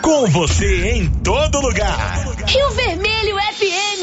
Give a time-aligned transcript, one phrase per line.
[0.00, 2.24] Com você em todo lugar.
[2.46, 4.02] Rio Vermelho FM.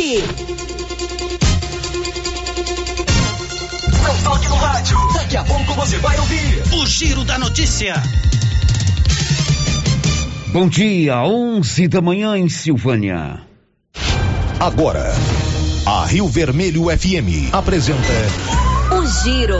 [4.04, 4.97] Não toque no rádio.
[5.13, 7.96] Daqui a pouco você vai ouvir o Giro da Notícia.
[10.51, 13.40] Bom dia, 11 da manhã em Silvânia.
[14.60, 15.13] Agora,
[15.85, 18.13] a Rio Vermelho FM apresenta
[18.91, 19.59] O Giro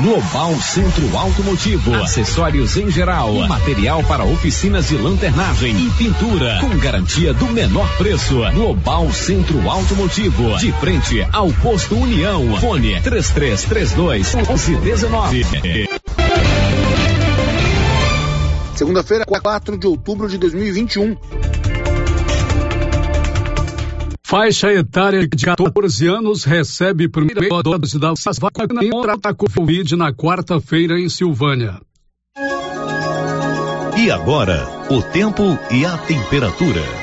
[0.00, 7.34] Global Centro Automotivo, acessórios em geral, material para oficinas de lanternagem e pintura, com garantia
[7.34, 8.40] do menor preço.
[8.54, 12.56] Global Centro Automotivo, de frente ao posto União.
[12.58, 15.88] Fone 3332 1119.
[18.74, 21.16] Segunda-feira, 4 de outubro de 2021.
[24.32, 31.06] Faixa etária de 14 anos recebe primeira dose da vacina contra Covid na quarta-feira em
[31.06, 31.78] Silvânia.
[33.94, 37.01] E agora, o tempo e a temperatura.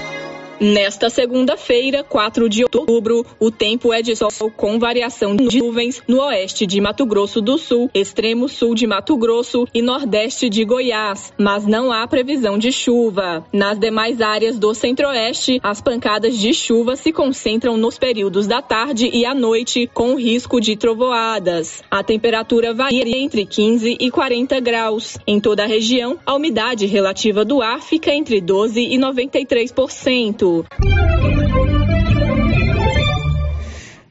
[0.61, 6.19] Nesta segunda-feira, 4 de outubro, o tempo é de sol com variação de nuvens no
[6.19, 11.31] oeste de Mato Grosso do Sul, extremo sul de Mato Grosso e nordeste de Goiás,
[11.37, 13.45] mas não há previsão de chuva.
[13.53, 19.09] Nas demais áreas do centro-oeste, as pancadas de chuva se concentram nos períodos da tarde
[19.13, 21.81] e à noite, com risco de trovoadas.
[21.89, 25.17] A temperatura varia entre 15 e 40 graus.
[25.25, 30.48] Em toda a região, a umidade relativa do ar fica entre 12 e 93%.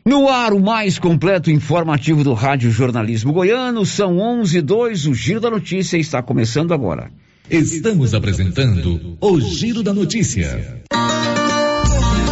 [0.05, 5.15] No ar, o mais completo informativo do Rádio Jornalismo Goiano, são 11 e 2, o
[5.15, 7.11] Giro da Notícia está começando agora.
[7.51, 10.83] Estamos apresentando o Giro da Notícia.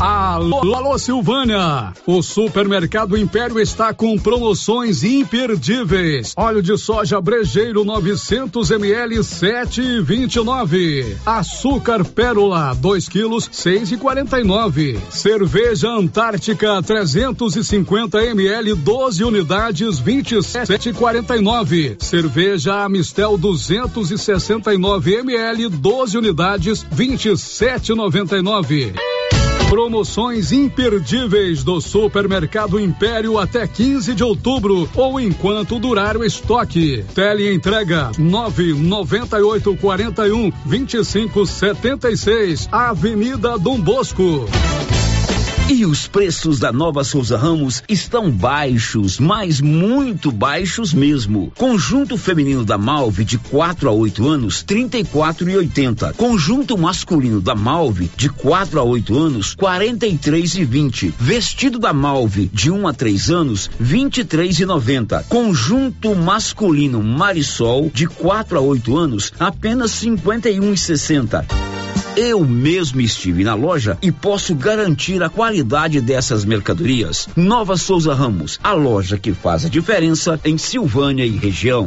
[0.00, 1.92] Alô, alô Silvânia!
[2.06, 6.32] O supermercado Império está com promoções imperdíveis.
[6.38, 11.18] Óleo de soja brejeiro 900 ml 7,29.
[11.26, 14.98] Açúcar pérola 2 quilos 6,49.
[15.10, 22.02] Cerveja Antártica 350 ml 12 unidades 27,49.
[22.02, 28.94] Cerveja Amistel 269 ml 12 unidades 27,99.
[29.70, 37.04] Promoções imperdíveis do Supermercado Império até 15 de outubro ou enquanto durar o estoque.
[37.14, 44.48] Tele entrega 998 41 25 76, Avenida Dom Bosco.
[45.72, 51.52] E os preços da nova Souza Ramos estão baixos, mas muito baixos mesmo.
[51.56, 56.14] Conjunto feminino da Malve de 4 a 8 anos, 34,80.
[56.14, 61.14] Conjunto masculino da Malve de 4 a 8 anos, 43,20.
[61.16, 65.22] Vestido da Malve de 1 a 3 anos, 23,90.
[65.28, 71.79] Conjunto masculino Marisol de 4 a 8 anos, apenas 51,60.
[72.16, 77.28] Eu mesmo estive na loja e posso garantir a qualidade dessas mercadorias.
[77.36, 81.86] Nova Souza Ramos, a loja que faz a diferença em Silvânia e região.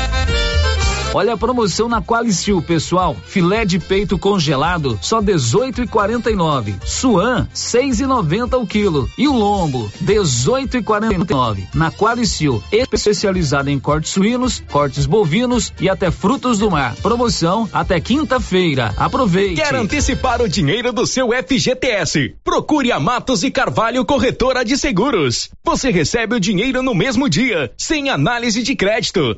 [1.13, 3.17] Olha a promoção na Qualicil, pessoal.
[3.25, 6.75] Filé de peito congelado, só 18,49.
[6.85, 9.11] Suan, 6,90 o quilo.
[9.17, 11.67] E o lombo, 18,49.
[11.75, 16.95] Na Qualicil, especializada em cortes suínos, cortes bovinos e até frutos do mar.
[17.01, 18.93] Promoção até quinta-feira.
[18.95, 19.61] Aproveite.
[19.61, 22.35] Quer antecipar o dinheiro do seu FGTS?
[22.41, 25.49] Procure a Matos e Carvalho Corretora de Seguros.
[25.61, 29.37] Você recebe o dinheiro no mesmo dia, sem análise de crédito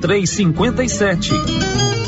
[0.00, 2.07] 3357.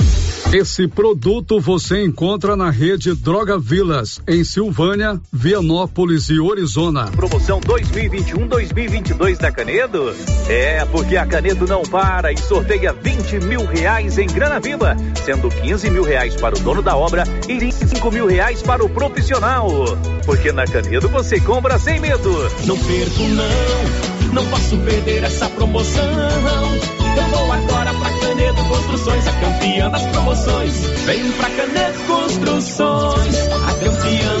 [0.53, 7.05] Esse produto você encontra na rede Droga Vilas, em Silvânia, Vianópolis e Orizona.
[7.07, 10.13] Promoção 2021-2022 da Canedo?
[10.49, 15.47] É, porque a Canedo não para e sorteia 20 mil reais em grana viva, sendo
[15.47, 19.69] 15 mil reais para o dono da obra e 25 mil reais para o profissional.
[20.25, 22.29] Porque na Canedo você compra sem medo.
[22.65, 26.03] Não perco não, não posso perder essa promoção.
[27.15, 28.30] Eu vou agora pra Canedo
[28.67, 30.85] Construções, a campeã das promoções.
[31.05, 34.40] Vem pra Canedo Construções, a campeã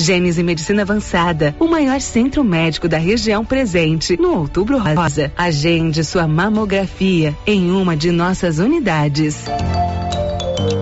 [0.00, 5.30] Gênese Medicina Avançada, o maior centro médico da região presente no Outubro Rosa.
[5.36, 9.44] Agende sua mamografia em uma de nossas unidades.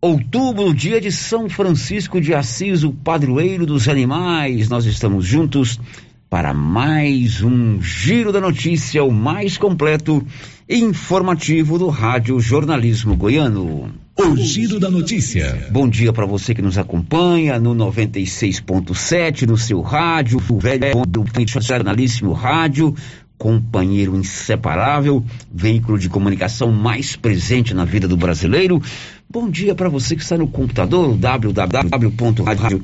[0.00, 4.68] outubro, dia de São Francisco de Assis, o padroeiro dos animais.
[4.68, 5.78] Nós estamos juntos
[6.28, 10.24] para mais um Giro da Notícia, o mais completo
[10.68, 13.92] e informativo do Rádio Jornalismo Goiano.
[14.18, 15.68] O Giro da Notícia.
[15.70, 21.24] Bom dia para você que nos acompanha no 96.7, no seu rádio, o velho do
[21.60, 22.94] jornalíssimo rádio,
[23.38, 28.82] companheiro inseparável, veículo de comunicação mais presente na vida do brasileiro.
[29.30, 32.82] Bom dia para você que está no computador, www.radio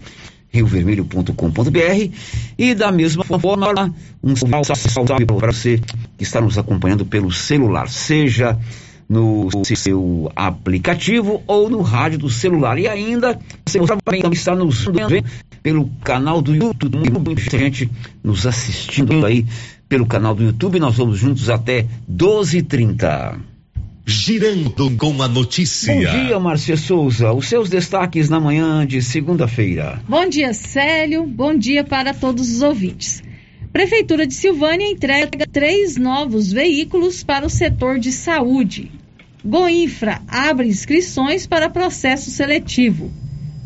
[0.53, 2.13] riovermelho.com.br
[2.59, 3.93] e da mesma forma
[4.23, 5.81] um salve para você
[6.17, 8.59] que está nos acompanhando pelo celular, seja
[9.09, 12.79] no seu aplicativo ou no rádio do celular.
[12.79, 15.25] E ainda você também está nos vendo
[15.63, 17.91] pelo canal do YouTube, muita gente
[18.23, 19.47] nos assistindo aí
[19.89, 20.81] pelo canal do YouTube.
[20.81, 23.52] Nós vamos juntos até 12h30.
[24.05, 25.95] Girando com a notícia.
[25.95, 27.33] Bom dia, Márcia Souza.
[27.33, 30.03] Os seus destaques na manhã de segunda-feira.
[30.09, 31.25] Bom dia, Célio.
[31.25, 33.23] Bom dia para todos os ouvintes.
[33.73, 38.91] Prefeitura de Silvânia entrega três novos veículos para o setor de saúde.
[39.45, 43.11] Goinfra abre inscrições para processo seletivo.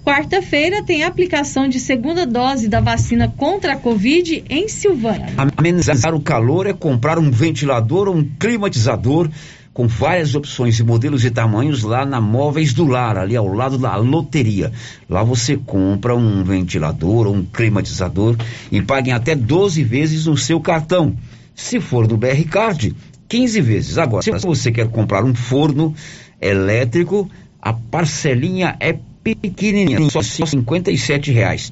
[0.05, 5.35] Quarta-feira tem aplicação de segunda dose da vacina contra a Covid em Silvânia.
[5.57, 9.29] Amenizar o calor é comprar um ventilador ou um climatizador
[9.77, 13.77] com várias opções e modelos e tamanhos lá na Móveis do Lar, ali ao lado
[13.77, 14.73] da loteria.
[15.07, 18.37] Lá você compra um ventilador ou um climatizador
[18.73, 21.15] e paga até 12 vezes no seu cartão.
[21.55, 22.97] Se for no BR Card,
[23.29, 23.99] 15 vezes.
[23.99, 25.95] Agora, se você quer comprar um forno
[26.41, 27.31] elétrico,
[27.61, 31.71] a parcelinha é pequenininha, só 57 reais.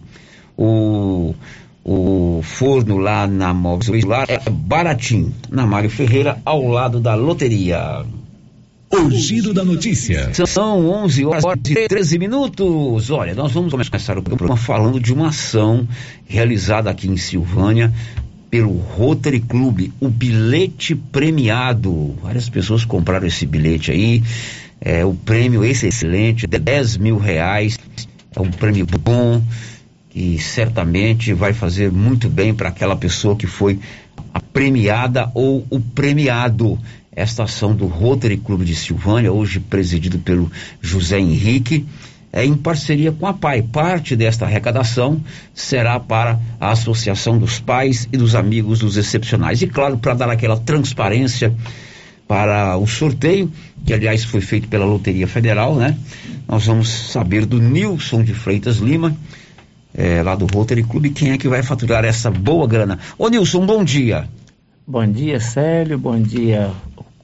[0.59, 1.35] O
[1.85, 8.05] o forno lá na Móveis lá é baratinho, na Mário Ferreira, ao lado da loteria.
[8.91, 10.31] O giro da notícia.
[10.47, 13.11] São 11 horas e 13 minutos.
[13.11, 15.87] Olha, nós vamos começar o programa falando de uma ação
[16.27, 17.93] realizada aqui em Silvânia
[18.51, 22.15] pelo Rotary Club, o bilhete premiado.
[22.23, 24.23] Várias pessoas compraram esse bilhete aí.
[24.81, 27.77] É, o prêmio esse é excelente, 10 mil reais.
[28.35, 29.43] É um prêmio bom
[30.15, 33.81] e certamente vai fazer muito bem para aquela pessoa que foi
[34.33, 36.79] a premiada ou o premiado.
[37.17, 41.87] Esta ação do Rotary Clube de Silvânia, hoje presidido pelo José Henrique,
[42.33, 43.63] é em parceria com a PAI.
[43.63, 45.21] Parte desta arrecadação
[45.55, 49.63] será para a Associação dos Pais e dos Amigos dos Excepcionais.
[49.63, 51.55] E claro, para dar aquela transparência
[52.27, 53.53] para o sorteio,
[53.87, 55.97] que aliás foi feito pela Loteria Federal, né?
[56.49, 59.17] Nós vamos saber do Nilson de Freitas Lima,
[59.95, 62.99] é, lá do Rotary Clube, quem é que vai faturar essa boa grana.
[63.17, 64.29] Ô Nilson, bom dia.
[64.87, 66.71] Bom dia, Célio, bom dia,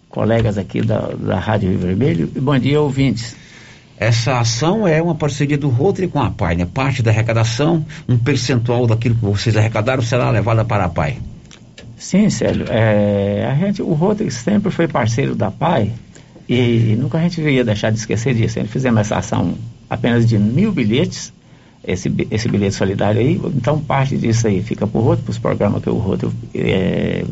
[0.09, 3.37] colegas aqui da, da Rádio Rio Vermelho e bom dia, ouvintes.
[3.99, 6.67] Essa ação é uma parceria do Rotary com a PAI, né?
[6.73, 11.19] Parte da arrecadação, um percentual daquilo que vocês arrecadaram será levada para a PAI.
[11.99, 12.65] Sim, Célio.
[12.71, 15.93] É, a gente, o Rotary sempre foi parceiro da PAI
[16.49, 18.59] e nunca a gente ia deixar de esquecer disso.
[18.59, 19.55] A gente fizemos essa ação
[19.91, 21.31] apenas de mil bilhetes
[21.85, 23.41] esse, esse bilhete solidário aí.
[23.57, 27.25] Então, parte disso aí fica para o Roto, para os programas que o Roto é,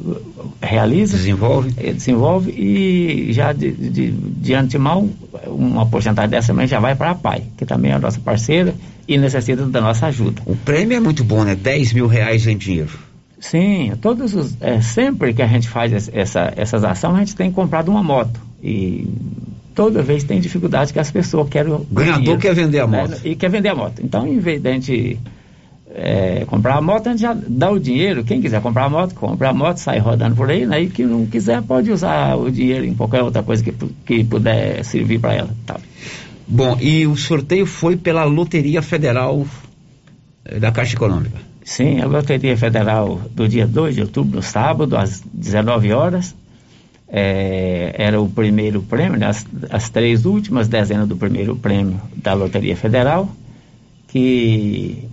[0.62, 1.17] realiza.
[1.17, 1.75] Desenvolve.
[1.76, 5.11] É, desenvolve e já de, de, de antemão,
[5.47, 8.75] uma porcentagem dessa também já vai para a PAI, que também é a nossa parceira
[9.07, 10.43] e necessita da nossa ajuda.
[10.47, 11.55] O prêmio é muito bom, né?
[11.55, 13.09] 10 mil reais em dinheiro.
[13.40, 17.52] Sim, todos os, é, sempre que a gente faz essa, essas ações, a gente tem
[17.52, 18.40] comprado uma moto.
[18.62, 19.07] E
[19.79, 21.73] toda vez tem dificuldade que as pessoas querem.
[21.73, 23.03] O ganhador dinheiro, quer vender a né?
[23.03, 23.21] moto.
[23.25, 24.03] E quer vender a moto.
[24.03, 25.21] Então, em vez de a gente
[25.95, 28.25] é, comprar a moto, a gente já dá o dinheiro.
[28.25, 30.83] Quem quiser comprar a moto, compra a moto, sai rodando por aí, né?
[30.83, 33.73] E quem não quiser pode usar o dinheiro em qualquer outra coisa que,
[34.05, 35.51] que puder servir para ela.
[35.65, 35.77] Tá.
[36.49, 39.47] Bom, e o sorteio foi pela Loteria Federal
[40.45, 41.39] eh, da Caixa Econômica.
[41.63, 46.35] Sim, a Loteria Federal do dia 2 de outubro, no sábado, às 19 horas
[47.11, 52.35] é, era o primeiro prêmio, né, as, as, três últimas dezenas do primeiro prêmio da
[52.35, 53.31] Loteria Federal,
[54.09, 55.09] que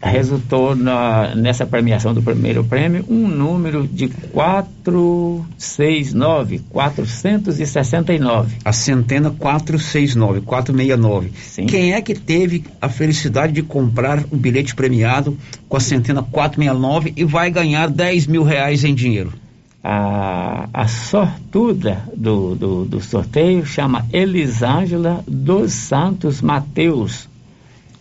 [0.00, 8.56] resultou na, nessa premiação do primeiro prêmio um número de 469, 469.
[8.64, 11.32] A centena 469, 469.
[11.42, 11.66] Sim.
[11.66, 15.36] Quem é que teve a felicidade de comprar o bilhete premiado
[15.68, 19.32] com a centena 469 e vai ganhar 10 mil reais em dinheiro?
[19.82, 27.28] A, a sortuda do, do, do sorteio chama Elisângela dos Santos Mateus.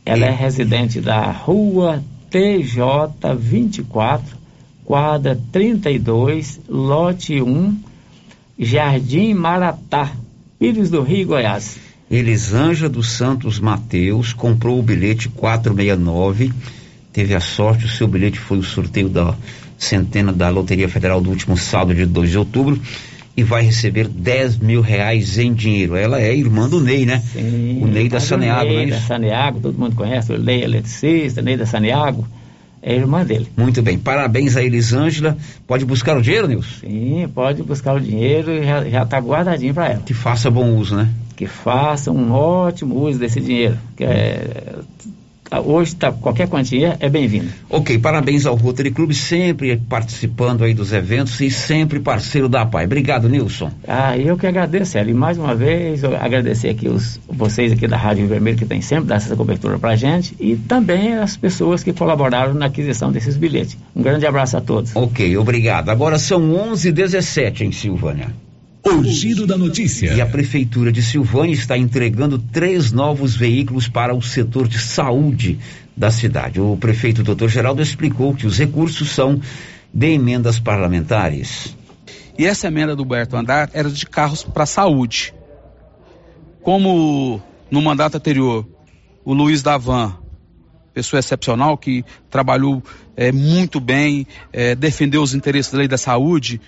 [0.06, 4.38] Ela é residente da rua TJ 24,
[4.84, 7.78] quadra 32, lote 1,
[8.58, 10.12] Jardim Maratá,
[10.60, 11.78] Pires do Rio, Goiás.
[12.10, 16.54] Elisângela dos Santos Mateus comprou o bilhete 469,
[17.12, 19.36] teve a sorte, o seu bilhete foi o sorteio da
[19.78, 22.80] centena da Loteria Federal do último sábado de 2 de outubro
[23.38, 25.96] e vai receber 10 mil reais em dinheiro.
[25.96, 27.22] Ela é irmã do Ney, né?
[27.34, 31.56] Sim, o Ney da Saneago, Ney da Saneago, todo mundo conhece, o Ney eletricista, Ney
[31.56, 32.28] da Saneago,
[32.82, 33.48] é irmã dele.
[33.56, 35.38] Muito bem, parabéns a Elisângela.
[35.68, 36.80] Pode buscar o dinheiro, Nilson?
[36.80, 40.02] Sim, pode buscar o dinheiro e já está guardadinho para ela.
[40.04, 41.10] Que faça bom uso, né?
[41.36, 43.78] Que faça um ótimo uso desse dinheiro.
[43.96, 44.80] Que é,
[45.66, 47.48] hoje tá, qualquer quantia é bem-vinda.
[47.70, 52.86] Ok, parabéns ao Rotary Clube, sempre participando aí dos eventos e sempre parceiro da PAI.
[52.86, 53.72] Obrigado, Nilson.
[53.88, 55.14] Ah, eu que agradeço, Eli.
[55.14, 59.18] Mais uma vez, agradecer aqui os, vocês aqui da Rádio Vermelho que tem sempre dado
[59.18, 63.78] essa cobertura pra gente e também as pessoas que colaboraram na aquisição desses bilhetes.
[63.96, 64.96] Um grande abraço a todos.
[64.96, 65.90] Ok, obrigado.
[65.90, 68.47] Agora são 11h17 em Silvânia.
[68.90, 70.14] O giro da notícia.
[70.14, 75.60] E a Prefeitura de Silvânia está entregando três novos veículos para o setor de saúde
[75.96, 76.62] da cidade.
[76.62, 77.50] O prefeito Dr.
[77.50, 79.42] Geraldo explicou que os recursos são
[79.94, 81.76] de emendas parlamentares.
[82.38, 85.34] E essa emenda do Berto Andar era de carros para saúde.
[86.62, 88.66] Como no mandato anterior,
[89.26, 90.16] o Luiz Davan,
[90.94, 92.82] pessoa excepcional que trabalhou
[93.18, 96.62] é, muito bem, é, defendeu os interesses da lei da saúde,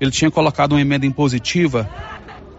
[0.00, 1.88] ele tinha colocado uma emenda impositiva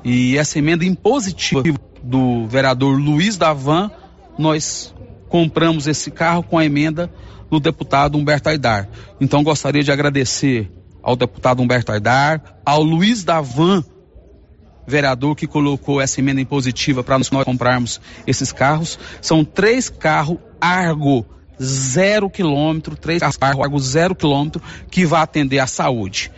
[0.04, 1.64] e essa emenda impositiva
[2.02, 3.92] do vereador Luiz Davan,
[4.38, 4.94] nós
[5.28, 7.12] compramos esse carro com a emenda
[7.50, 8.88] do deputado Humberto Aidar.
[9.20, 10.72] Então gostaria de agradecer
[11.02, 13.84] ao deputado Humberto Aidar, ao Luiz Davan,
[14.86, 18.98] vereador que colocou essa emenda impositiva para nós comprarmos esses carros.
[19.22, 21.26] São três carros Argo
[21.62, 26.32] zero quilômetro, três carros Argo zero quilômetro que vai atender à saúde.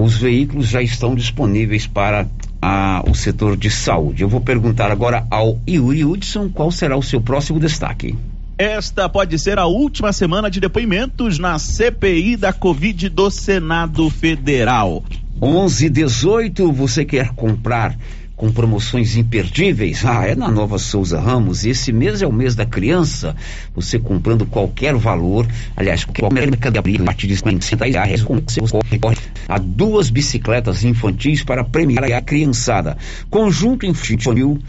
[0.00, 2.26] Os veículos já estão disponíveis para
[2.62, 4.22] a, o setor de saúde.
[4.22, 8.16] Eu vou perguntar agora ao Yuri Hudson qual será o seu próximo destaque.
[8.56, 15.02] Esta pode ser a última semana de depoimentos na CPI da Covid do Senado Federal.
[15.42, 17.96] 11 18, você quer comprar
[18.38, 20.04] com promoções imperdíveis.
[20.06, 21.66] Ah, é na Nova Souza Ramos.
[21.66, 23.34] Esse mês é o mês da criança.
[23.74, 25.44] Você comprando qualquer valor,
[25.76, 28.60] aliás, qualquer mercadoria a partir de 50 reais, você
[28.98, 32.96] corre a duas bicicletas infantis para premiar a criançada.
[33.28, 34.60] Conjunto infantil,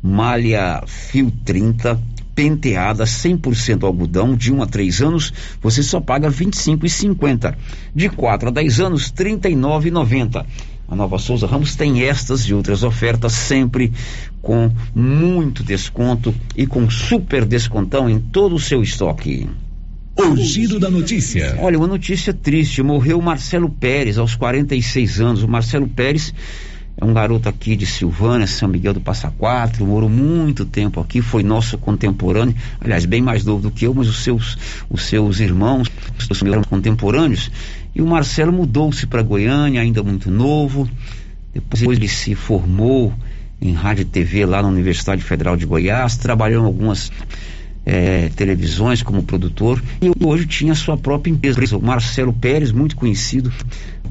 [0.00, 2.00] malha fio 30,
[2.32, 7.56] penteada 100% algodão de 1 a 3 anos, você só paga R$ 25,50.
[7.92, 10.46] De 4 a 10 anos, R$ 39,90.
[10.90, 13.92] A Nova Souza Ramos tem estas e outras ofertas sempre
[14.42, 19.48] com muito desconto e com super descontão em todo o seu estoque.
[20.16, 21.56] O giro da notícia.
[21.60, 22.82] Olha, uma notícia triste.
[22.82, 25.42] Morreu Marcelo Pérez aos 46 anos.
[25.44, 26.34] O Marcelo Pérez
[26.96, 31.22] é um garoto aqui de Silvânia, São Miguel do Passa Quatro, morou muito tempo aqui,
[31.22, 35.40] foi nosso contemporâneo, aliás, bem mais novo do que eu, mas os seus, os seus
[35.40, 35.88] irmãos,
[36.30, 37.50] os meus contemporâneos,
[37.94, 40.88] e o Marcelo mudou-se para Goiânia, ainda muito novo.
[41.52, 43.12] Depois ele se formou
[43.60, 47.10] em rádio e TV lá na Universidade Federal de Goiás, trabalhou em algumas
[47.84, 51.76] é, televisões como produtor e hoje tinha sua própria empresa.
[51.76, 53.52] O Marcelo Pérez, muito conhecido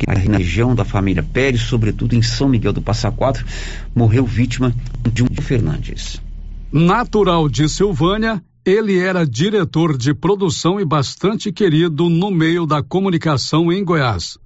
[0.08, 3.46] na região da família Pérez, sobretudo em São Miguel do Passa Quatro,
[3.94, 4.74] morreu vítima
[5.12, 6.22] de um Fernandes.
[6.72, 13.72] Natural de Silvânia, ele era diretor de produção e bastante querido no meio da comunicação
[13.72, 14.38] em Goiás.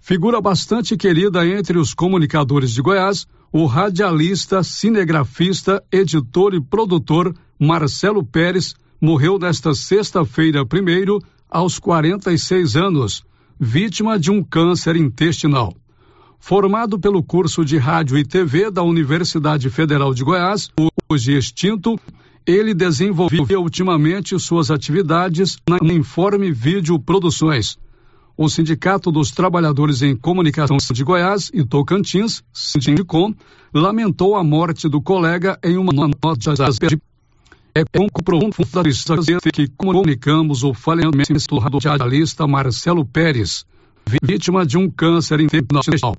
[0.00, 8.24] Figura bastante querida entre os comunicadores de Goiás, o radialista, cinegrafista, editor e produtor Marcelo
[8.24, 13.22] Pérez morreu nesta sexta-feira, primeiro, aos 46 anos,
[13.60, 15.74] vítima de um câncer intestinal.
[16.40, 20.70] Formado pelo curso de Rádio e TV da Universidade Federal de Goiás,
[21.08, 22.00] hoje extinto,
[22.46, 27.78] ele desenvolveu ultimamente suas atividades na Informe Vídeo Produções.
[28.36, 33.34] O Sindicato dos Trabalhadores em Comunicação de Goiás e Tocantins, Sindicom,
[33.74, 36.98] lamentou a morte do colega em uma nota de
[37.74, 43.64] é com profunda tristeza que comunicamos o falecimento do radialista Marcelo Pérez,
[44.22, 46.14] vítima de um câncer intestinal.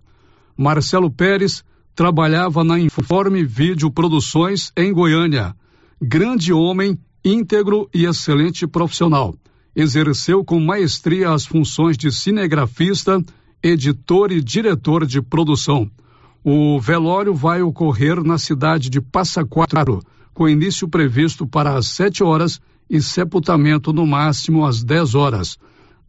[0.58, 5.56] Marcelo Pérez trabalhava na Informe Vídeo Produções em Goiânia.
[6.02, 9.36] Grande homem, íntegro e excelente profissional.
[9.76, 13.24] Exerceu com maestria as funções de cinegrafista,
[13.62, 15.90] editor e diretor de produção.
[16.44, 20.02] O velório vai ocorrer na cidade de Passa Quatro,
[20.34, 22.60] com início previsto para as 7 horas
[22.90, 25.58] e sepultamento no máximo às 10 horas.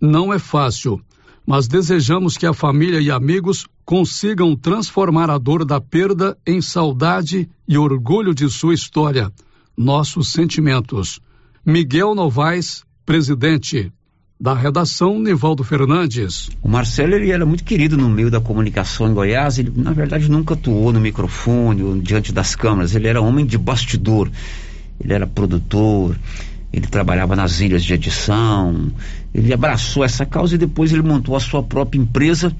[0.00, 1.00] Não é fácil,
[1.46, 7.48] mas desejamos que a família e amigos consigam transformar a dor da perda em saudade
[7.68, 9.32] e orgulho de sua história.
[9.76, 11.20] Nossos sentimentos.
[11.64, 13.92] Miguel Novaes, presidente.
[14.40, 16.50] Da redação, Nivaldo Fernandes.
[16.60, 19.58] O Marcelo ele era muito querido no meio da comunicação em Goiás.
[19.58, 22.94] Ele, na verdade, nunca atuou no microfone ou diante das câmeras.
[22.94, 24.28] Ele era homem de bastidor.
[25.00, 26.18] Ele era produtor.
[26.72, 28.90] Ele trabalhava nas ilhas de edição.
[29.32, 32.54] Ele abraçou essa causa e depois ele montou a sua própria empresa.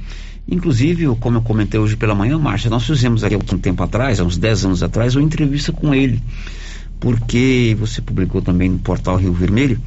[0.46, 4.24] Inclusive, como eu comentei hoje pela manhã, Márcia, nós fizemos aqui um tempo atrás, há
[4.24, 6.22] uns 10 anos atrás, uma entrevista com ele.
[7.00, 9.80] Porque você publicou também no portal Rio Vermelho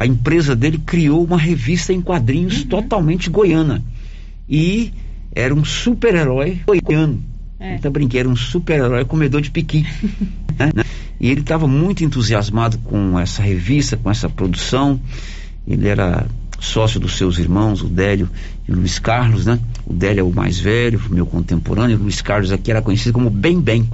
[0.00, 2.68] a empresa dele criou uma revista em quadrinhos uhum.
[2.68, 3.84] totalmente goiana.
[4.48, 4.94] E
[5.30, 7.22] era um super-herói goiano.
[7.58, 7.74] É.
[7.74, 9.86] Então brinquei, era um super-herói comedor de piqui.
[10.58, 10.82] né?
[11.20, 14.98] E ele estava muito entusiasmado com essa revista, com essa produção.
[15.68, 16.26] Ele era
[16.58, 18.30] sócio dos seus irmãos, o Délio
[18.66, 19.60] e o Luiz Carlos, né?
[19.84, 23.28] O Délio é o mais velho, meu contemporâneo, o Luiz Carlos aqui era conhecido como
[23.28, 23.86] Bem Bem.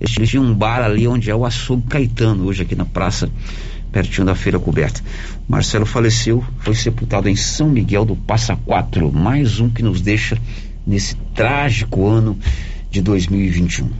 [0.00, 3.28] Eles tinham um bar ali onde é o Açougue Caetano, hoje aqui na Praça
[3.92, 5.02] pertinho da feira coberta.
[5.46, 10.38] Marcelo faleceu, foi sepultado em São Miguel do Passa Quatro, mais um que nos deixa
[10.86, 12.38] nesse trágico ano
[12.90, 13.90] de 2021.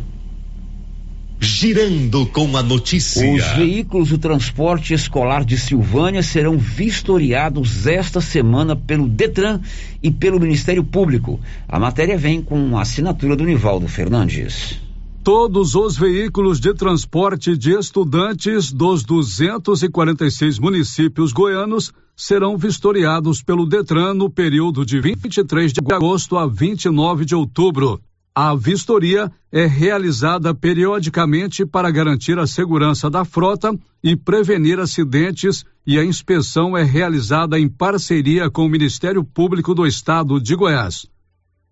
[1.38, 3.28] Girando com a notícia.
[3.28, 9.61] Os veículos do transporte escolar de Silvânia serão vistoriados esta semana pelo Detran
[10.00, 11.40] e pelo Ministério Público.
[11.68, 14.81] A matéria vem com a assinatura do Nivaldo Fernandes.
[15.24, 24.14] Todos os veículos de transporte de estudantes dos 246 municípios goianos serão vistoriados pelo Detran
[24.14, 28.00] no período de 23 de agosto a 29 de outubro.
[28.35, 36.00] A vistoria é realizada periodicamente para garantir a segurança da frota e prevenir acidentes, e
[36.00, 41.06] a inspeção é realizada em parceria com o Ministério Público do Estado de Goiás.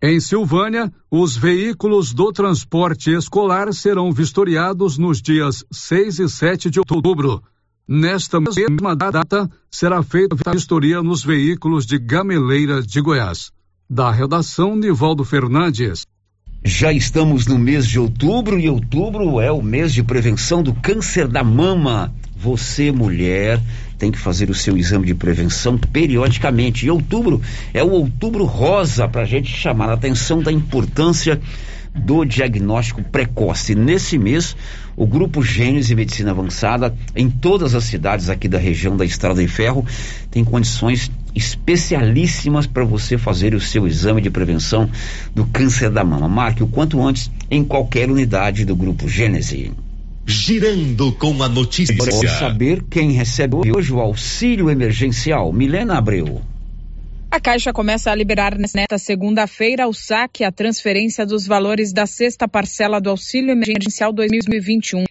[0.03, 6.79] Em Silvânia, os veículos do transporte escolar serão vistoriados nos dias 6 e 7 de
[6.79, 7.43] outubro.
[7.87, 13.51] Nesta mesma data, será feita a vistoria nos veículos de Gameleira de Goiás.
[13.87, 16.07] Da redação, Nivaldo Fernandes.
[16.65, 21.27] Já estamos no mês de outubro e outubro é o mês de prevenção do câncer
[21.27, 22.11] da mama.
[22.35, 23.61] Você, mulher,
[24.01, 26.87] tem que fazer o seu exame de prevenção periodicamente.
[26.87, 27.39] E outubro
[27.71, 31.39] é o outubro rosa para a gente chamar a atenção da importância
[31.93, 33.75] do diagnóstico precoce.
[33.75, 34.55] Nesse mês,
[34.97, 39.47] o Grupo Gênesis Medicina Avançada, em todas as cidades aqui da região da Estrada de
[39.47, 39.85] Ferro,
[40.31, 44.89] tem condições especialíssimas para você fazer o seu exame de prevenção
[45.35, 46.27] do câncer da mama.
[46.27, 49.69] Marque o quanto antes em qualquer unidade do Grupo Gênesis.
[50.25, 51.95] Girando com a notícia.
[51.97, 55.51] Vamos saber quem recebe hoje o auxílio emergencial.
[55.51, 56.41] Milena Abreu.
[57.31, 62.45] A Caixa começa a liberar nesta segunda-feira o saque, a transferência dos valores da sexta
[62.45, 65.05] parcela do auxílio emergencial 2021.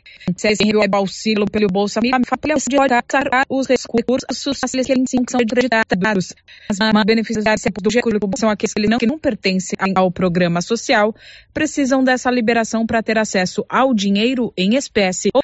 [0.77, 2.21] O auxílio pelo Bolsa Família
[2.69, 3.05] de olhar
[3.49, 6.35] os recursos sociais que são acreditados.
[6.69, 11.15] As beneficiários do recurso são aqueles que não, que não pertencem ao programa social,
[11.53, 15.43] precisam dessa liberação para ter acesso ao dinheiro em espécie ou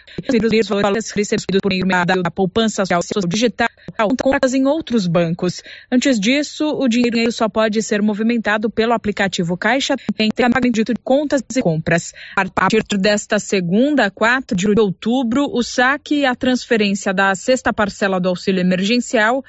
[0.68, 1.86] valores recebidos por meio
[2.22, 3.68] da poupança social digital
[4.22, 5.62] contas em outros bancos.
[5.90, 11.42] Antes disso, o dinheiro só pode ser movimentado pelo aplicativo Caixa tem magnitude de contas
[11.54, 12.12] e compras.
[12.36, 18.20] A partir desta segunda, 4 de outubro, o saque e a transferência da sexta parcela
[18.20, 19.42] do auxílio emergencial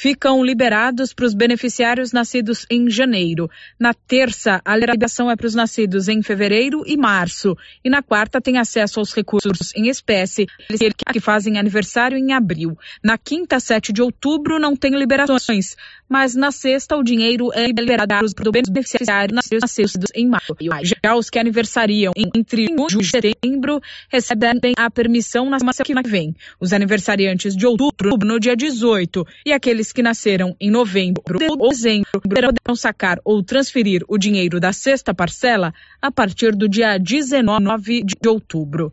[0.00, 3.50] ficam liberados para os beneficiários nascidos em janeiro.
[3.78, 7.54] Na terça, a liberação é para os nascidos em fevereiro e março.
[7.84, 10.46] E na quarta, tem acesso aos recursos em espécie,
[11.12, 12.78] que fazem aniversário em abril.
[13.04, 15.76] Na quinta, 7 de outubro, não tem liberações
[16.10, 20.42] mas na sexta o dinheiro é liberado para o beneficiário nascidos em maio.
[21.04, 26.34] Já os que aniversariam entre junho e setembro recebem a permissão na semana que vem.
[26.58, 31.22] Os aniversariantes de outubro no dia 18 e aqueles que nasceram em novembro
[31.58, 36.98] ou dezembro poderão sacar ou transferir o dinheiro da sexta parcela a partir do dia
[36.98, 38.92] 19 de outubro.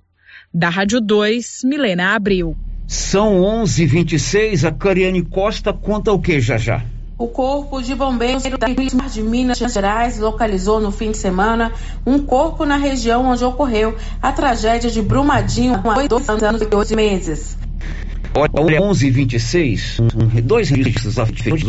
[0.54, 2.56] Da Rádio 2, Milena Abril.
[2.88, 4.64] São 11:26.
[4.64, 6.86] A Cariane Costa conta o que já já?
[7.18, 11.74] O Corpo de Bombeiros de Minas Gerais localizou no fim de semana
[12.06, 16.96] um corpo na região onde ocorreu a tragédia de Brumadinho há dois anos e oito
[16.96, 17.58] meses.
[18.34, 19.98] Olha, 11 26
[20.44, 21.64] dois registros afetivos.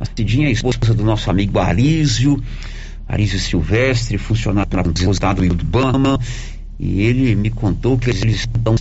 [0.00, 2.42] A Cidinha esposa do nosso amigo Arísio,
[3.08, 6.18] Arísio Silvestre, funcionário do Estado do Bama,
[6.78, 8.76] e ele me contou que eles estão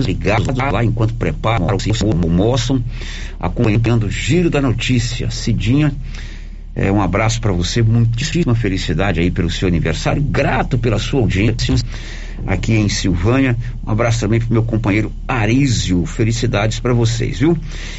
[0.00, 1.68] ligados lá enquanto preparam,
[2.24, 2.82] almoçam,
[3.38, 5.30] acompanhando o giro da notícia.
[5.30, 5.94] Cidinha,
[6.74, 11.76] é, um abraço para você, muitíssima felicidade aí pelo seu aniversário, grato pela sua audiência
[12.46, 13.56] aqui em Silvânia.
[13.86, 16.04] Um abraço também pro meu companheiro Arísio.
[16.06, 17.56] Felicidades para vocês, viu?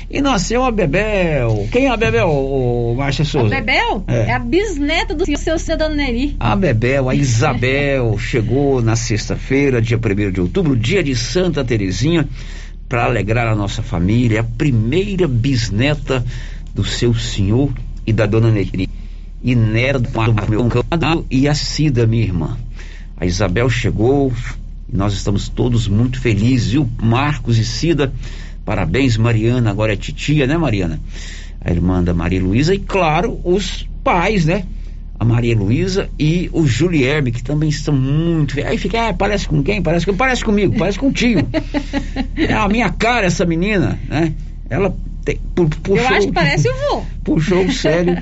[0.09, 1.67] E nasceu a Bebel.
[1.71, 3.55] Quem é a Bebel, ô, Márcia Souza?
[3.55, 4.03] A Bebel?
[4.07, 4.29] É.
[4.29, 6.35] é a bisneta do seu Cidadão Neri.
[6.39, 12.27] A Bebel, a Isabel, chegou na sexta-feira, dia 1 de outubro, dia de Santa Terezinha,
[12.87, 14.41] para alegrar a nossa família.
[14.41, 16.23] A primeira bisneta
[16.73, 17.71] do seu senhor
[18.05, 18.89] e da dona Neri.
[19.43, 20.07] E nera do
[20.47, 20.69] meu
[21.29, 22.57] e a Cida, minha irmã.
[23.21, 24.33] A Isabel chegou,
[24.91, 26.89] e nós estamos todos muito felizes, viu?
[26.99, 28.11] Marcos e Cida,
[28.65, 30.99] parabéns, Mariana, agora é titia, né, Mariana?
[31.63, 34.65] A irmã da Maria Luísa, e claro, os pais, né?
[35.19, 38.59] A Maria Luísa e o Julierme, que também estão muito.
[38.59, 39.83] Aí fica, ah, parece com quem?
[39.83, 40.15] Parece, com...
[40.15, 41.47] parece comigo, parece com o tio.
[42.35, 44.33] é a minha cara, essa menina, né?
[44.67, 47.03] Ela tem, puxou, Eu acho que parece o vô.
[47.23, 48.17] Puxou o sério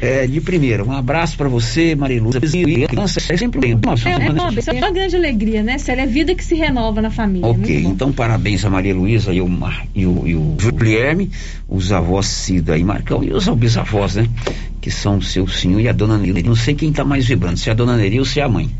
[0.00, 0.84] é, de primeira.
[0.84, 2.38] Um abraço para você, Mariluza.
[2.54, 3.72] E a criança é sempre bem.
[3.72, 5.78] É, é, é uma grande alegria, né?
[5.78, 7.48] Célia, é vida que se renova na família.
[7.48, 9.48] Ok, então parabéns a Maria Luísa e o,
[9.94, 11.30] e o, e o Guilherme,
[11.68, 14.28] os avós Cida e Marcão, e os bisavós, né?
[14.80, 16.44] Que são o seu senhor e a dona Neri.
[16.44, 18.48] Não sei quem tá mais vibrando, se é a dona Neri ou se é a
[18.48, 18.70] mãe.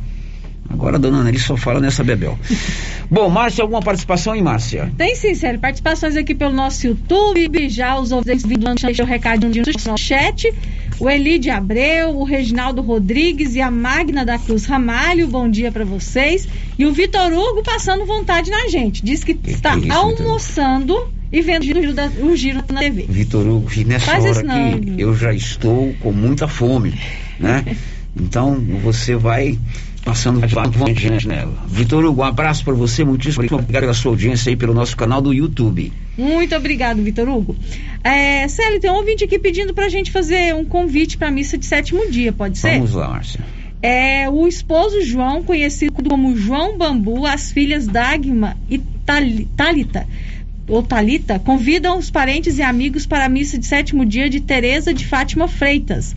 [0.69, 2.39] Agora a dona Nelly só fala nessa Bebel.
[3.11, 4.93] Bom, Márcia, alguma participação aí, Márcia?
[4.97, 5.61] Tem sim, sério.
[5.61, 9.53] Participações aqui pelo nosso YouTube, já os ouvintes vindo o recadinho
[9.87, 10.53] no chat.
[10.99, 15.85] O Elide Abreu, o Reginaldo Rodrigues e a Magna da Cruz Ramalho, bom dia para
[15.85, 16.49] vocês.
[16.79, 19.05] E o Vitor Hugo passando vontade na gente.
[19.05, 20.97] Diz que, que está que é isso, almoçando
[21.31, 23.07] e vendo o giro, da, o giro na TV.
[23.09, 26.95] Vitor Hugo, nessa Faz hora aqui eu já estou com muita fome,
[27.39, 27.65] né?
[28.19, 29.59] Então você vai
[30.07, 30.40] passando
[30.95, 31.53] gente nela.
[31.66, 35.21] Vitor Hugo, um abraço para você, muitíssimo obrigado pela sua audiência aí pelo nosso canal
[35.21, 35.92] do YouTube.
[36.16, 37.57] Muito obrigado, Vitor Hugo.
[38.05, 41.31] É, Célio, tem um ouvinte aqui pedindo para a gente fazer um convite para a
[41.33, 42.75] missa de sétimo dia, pode ser?
[42.75, 43.40] Vamos lá, Márcia.
[43.83, 48.79] É, o esposo João, conhecido como João Bambu, as filhas Dagma e
[49.57, 50.07] Talita,
[50.69, 54.95] ou Talita, convidam os parentes e amigos para a missa de sétimo dia de Teresa
[54.95, 56.14] de Fátima Freitas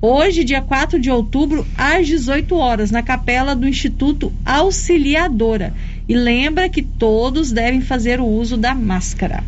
[0.00, 5.74] hoje, dia 4 de outubro, às 18 horas, na capela do Instituto Auxiliadora.
[6.08, 9.44] E lembra que todos devem fazer o uso da máscara.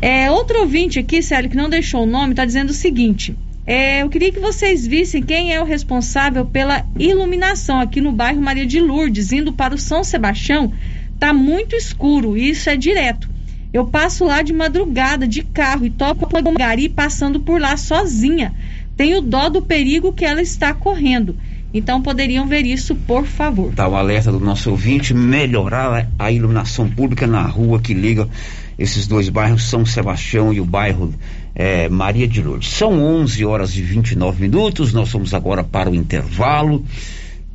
[0.00, 3.36] É, outro ouvinte aqui, Célio, que não deixou o nome, está dizendo o seguinte.
[3.66, 8.40] É, eu queria que vocês vissem quem é o responsável pela iluminação aqui no bairro
[8.40, 10.72] Maria de Lourdes, indo para o São Sebastião.
[11.18, 13.28] Tá muito escuro, isso é direto.
[13.72, 18.54] Eu passo lá de madrugada de carro e topo a gari passando por lá sozinha
[18.98, 21.36] tenho dó do perigo que ela está correndo.
[21.72, 23.72] Então poderiam ver isso, por favor.
[23.72, 28.28] Tá o alerta do nosso ouvinte, melhorar a iluminação pública na rua que liga
[28.76, 31.14] esses dois bairros, São Sebastião e o bairro
[31.54, 32.70] é, Maria de Lourdes.
[32.70, 36.84] São 11 horas e 29 minutos, nós vamos agora para o intervalo.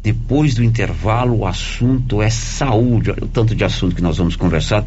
[0.03, 3.09] Depois do intervalo, o assunto é saúde.
[3.09, 4.83] Olha o tanto de assunto que nós vamos conversar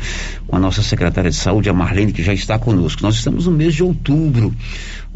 [0.46, 3.02] com a nossa secretária de saúde, a Marlene, que já está conosco.
[3.02, 4.54] Nós estamos no mês de outubro,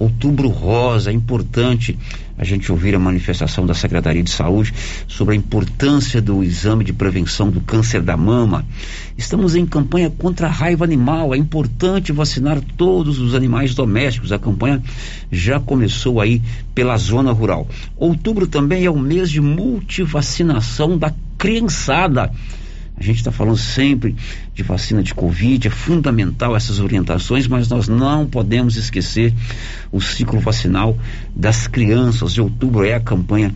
[0.01, 1.11] outubro rosa.
[1.11, 1.97] É importante
[2.39, 4.73] a gente ouvir a manifestação da Secretaria de Saúde
[5.07, 8.65] sobre a importância do exame de prevenção do câncer da mama.
[9.17, 11.35] Estamos em campanha contra a raiva animal.
[11.35, 14.33] É importante vacinar todos os animais domésticos.
[14.33, 14.83] A campanha
[15.31, 16.41] já começou aí
[16.75, 17.69] pela zona rural.
[17.95, 22.33] Outubro também é o mês de multivacinação da criançada.
[23.01, 24.15] A gente está falando sempre
[24.55, 29.33] de vacina de Covid, é fundamental essas orientações, mas nós não podemos esquecer
[29.91, 30.99] o ciclo vacinal
[31.35, 32.35] das crianças.
[32.35, 33.55] De outubro é a campanha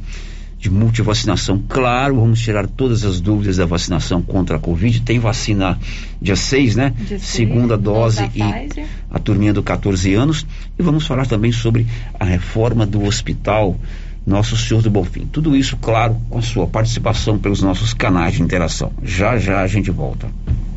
[0.58, 1.62] de multivacinação.
[1.68, 5.02] Claro, vamos tirar todas as dúvidas da vacinação contra a Covid.
[5.02, 5.78] Tem vacina
[6.22, 6.94] dia 6, né?
[7.06, 8.86] Dia Segunda dose e Pfizer.
[9.10, 10.46] a turminha do 14 anos.
[10.78, 11.86] E vamos falar também sobre
[12.18, 13.78] a reforma do hospital
[14.26, 15.26] Nosso Senhor do Bonfim.
[15.26, 18.92] Tudo isso, claro, com a sua participação pelos nossos canais de interação.
[19.02, 20.28] Já já a gente volta.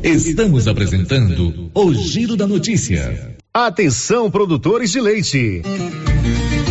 [0.02, 3.36] Estamos apresentando o Giro da Notícia.
[3.52, 5.62] Atenção, produtores de leite.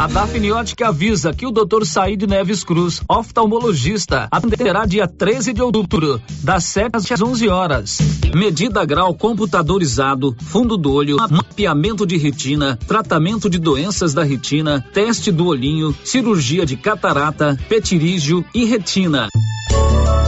[0.00, 1.84] A Dafniótica avisa que o Dr.
[1.84, 7.98] Said Neves Cruz, oftalmologista, atenderá dia 13 de outubro, das 7 às 11 horas.
[8.34, 11.73] Medida grau computadorizado, fundo do olho, mapeamento
[12.06, 18.64] de retina, tratamento de doenças da retina, teste do olhinho, cirurgia de catarata, petirígio e
[18.64, 19.28] retina.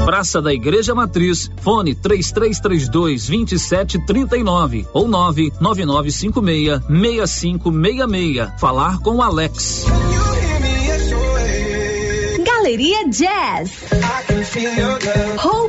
[0.05, 8.61] Praça da Igreja Matriz, fone 3332 2739 ou 99956 6566.
[8.61, 9.85] Falar com o Alex.
[12.45, 13.71] Galeria Jazz.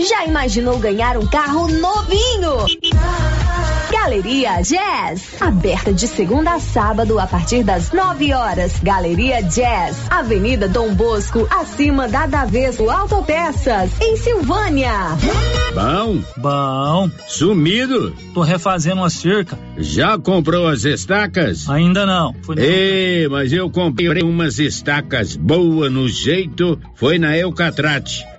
[0.00, 2.64] Já imaginou ganhar um carro novinho?
[3.92, 8.72] Galeria Jazz, aberta de segunda a sábado a partir das 9 horas.
[8.82, 14.90] Galeria Jazz, Avenida Dom Bosco, acima da Daveso Autopeças, em Silvânia.
[15.74, 16.22] Bom?
[16.38, 17.10] Bom.
[17.28, 18.14] Sumido?
[18.32, 19.58] Tô refazendo uma cerca.
[19.76, 21.68] Já comprou as estacas?
[21.68, 22.34] Ainda não.
[22.56, 28.29] Ei, mas eu comprei umas estacas boas no jeito, foi na Eucatrate.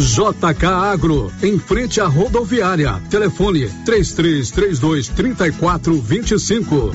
[0.00, 3.00] JK Agro, em frente à rodoviária.
[3.10, 6.90] Telefone 3332 3425.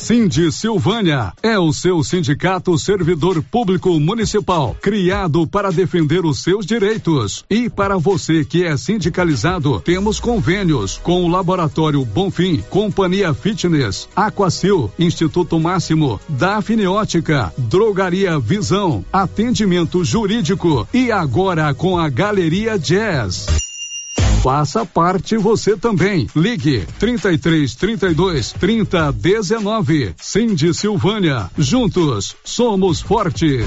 [0.00, 7.44] Cindy Silvânia é o seu sindicato servidor público municipal, criado para defender os seus direitos.
[7.50, 14.90] E para você que é sindicalizado, temos convênios com o Laboratório Bonfim, Companhia Fitness, Aquacil,
[14.98, 23.46] Instituto Máximo, Dafniótica, Drogaria Visão, Atendimento Jurídico e agora com a Galeria Jazz.
[24.42, 26.26] Faça parte você também.
[26.34, 30.14] Ligue 33 32 30 19.
[30.18, 31.50] Cindy Silvânia.
[31.58, 33.66] Juntos somos fortes.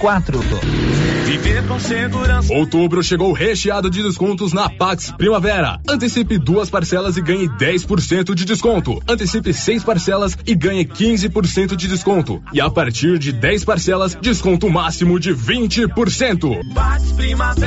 [1.25, 2.51] Viver com segurança.
[2.53, 5.79] Outubro chegou recheado de descontos na Pax Primavera.
[5.87, 8.99] Antecipe duas parcelas e ganhe 10% de desconto.
[9.07, 12.41] Antecipe seis parcelas e ganhe 15% de desconto.
[12.51, 16.59] E a partir de 10 parcelas, desconto máximo de 20%.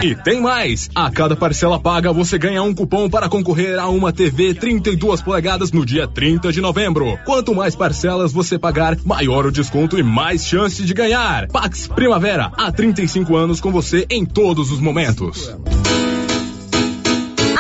[0.03, 0.91] E tem mais!
[0.95, 5.71] A cada parcela paga, você ganha um cupom para concorrer a uma TV 32 polegadas
[5.71, 7.17] no dia 30 de novembro.
[7.25, 11.47] Quanto mais parcelas você pagar, maior o desconto e mais chance de ganhar.
[11.49, 12.24] Pax Primavera,
[12.57, 15.51] há 35 anos com você em todos os momentos.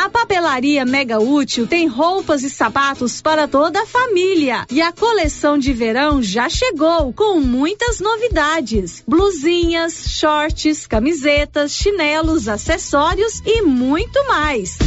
[0.03, 4.65] A Papelaria Mega Útil tem roupas e sapatos para toda a família.
[4.71, 13.43] E a coleção de verão já chegou com muitas novidades: blusinhas, shorts, camisetas, chinelos, acessórios
[13.45, 14.79] e muito mais.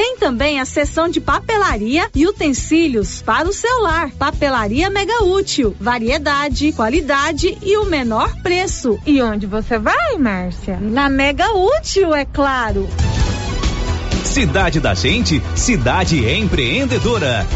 [0.00, 4.10] Tem também a seção de papelaria e utensílios para o celular.
[4.12, 5.76] Papelaria Mega Útil.
[5.78, 8.98] Variedade, qualidade e o menor preço.
[9.04, 10.78] E onde você vai, Márcia?
[10.80, 12.88] Na Mega Útil, é claro.
[14.24, 17.46] Cidade da Gente, cidade empreendedora.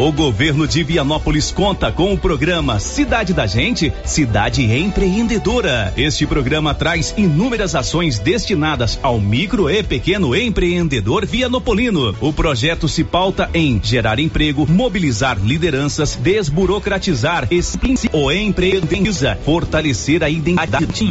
[0.00, 5.92] O governo de Vianópolis conta com o programa Cidade da Gente, Cidade Empreendedora.
[5.94, 12.16] Este programa traz inúmeras ações destinadas ao micro e pequeno empreendedor vianopolino.
[12.18, 17.46] O projeto se pauta em gerar emprego, mobilizar lideranças, desburocratizar
[18.14, 21.10] o empreendiza, fortalecer a identidade.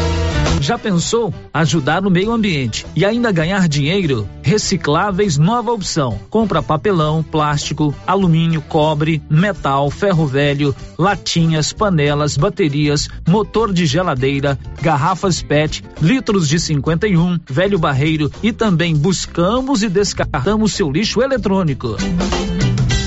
[0.61, 4.29] Já pensou ajudar no meio ambiente e ainda ganhar dinheiro?
[4.43, 6.19] Recicláveis nova opção.
[6.29, 15.41] Compra papelão, plástico, alumínio, cobre, metal, ferro velho, latinhas, panelas, baterias, motor de geladeira, garrafas
[15.41, 21.97] PET, litros de 51, velho barreiro e também buscamos e descartamos seu lixo eletrônico.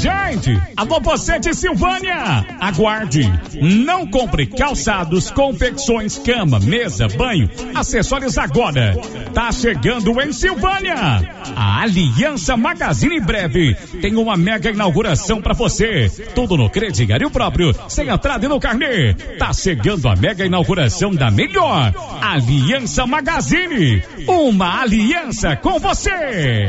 [0.00, 3.30] Gente, alô você de Silvânia, aguarde.
[3.60, 8.96] Não compre calçados, confecções, cama, mesa, banho, acessórios agora.
[9.34, 10.94] Tá chegando em Silvânia.
[11.54, 16.08] A Aliança Magazine breve tem uma mega inauguração para você.
[16.34, 19.12] Tudo no crediário próprio, sem entrada e no carnê.
[19.38, 21.92] Tá chegando a mega inauguração da melhor
[22.22, 24.02] Aliança Magazine.
[24.26, 26.68] Uma aliança com você.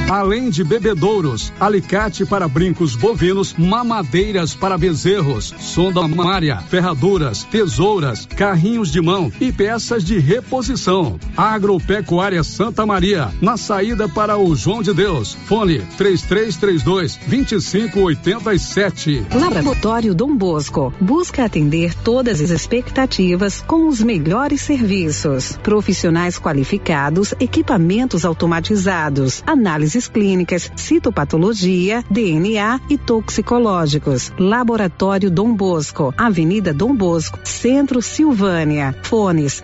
[0.11, 8.91] Além de bebedouros, alicate para brincos bovinos, mamadeiras para bezerros, sonda mamária, ferraduras, tesouras, carrinhos
[8.91, 11.17] de mão e peças de reposição.
[11.37, 15.33] Agropecuária Santa Maria, na saída para o João de Deus.
[15.45, 19.27] Fone 3332 2587.
[19.33, 25.57] Laboratório Dom Bosco busca atender todas as expectativas com os melhores serviços.
[25.63, 34.31] Profissionais qualificados, equipamentos automatizados, análise análises clínicas, citopatologia, DNA e toxicológicos.
[34.37, 38.95] Laboratório Dom Bosco, Avenida Dom Bosco, Centro Silvânia.
[39.03, 39.63] Fones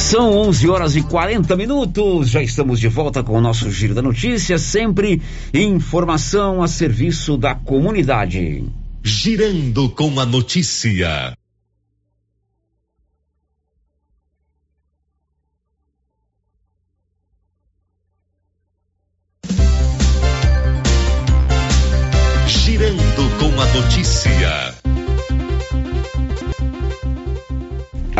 [0.00, 2.30] São 11 horas e 40 minutos.
[2.30, 5.20] Já estamos de volta com o nosso Giro da Notícia, sempre
[5.52, 8.64] informação a serviço da comunidade.
[9.04, 11.39] Girando com a notícia.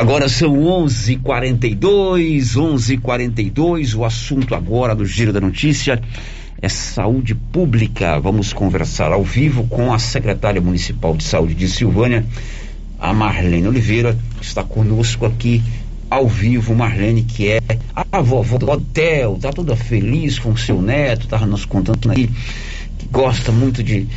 [0.00, 3.94] Agora são 11:42, 11:42.
[3.94, 6.00] O assunto agora do Giro da Notícia
[6.62, 8.18] é saúde pública.
[8.18, 12.24] Vamos conversar ao vivo com a secretária municipal de saúde de Silvânia,
[12.98, 15.62] a Marlene Oliveira, que está conosco aqui
[16.08, 16.74] ao vivo.
[16.74, 17.60] Marlene, que é
[17.94, 22.26] a vovó do hotel, tá toda feliz com seu neto, estava nos contando aí
[22.96, 24.08] que gosta muito de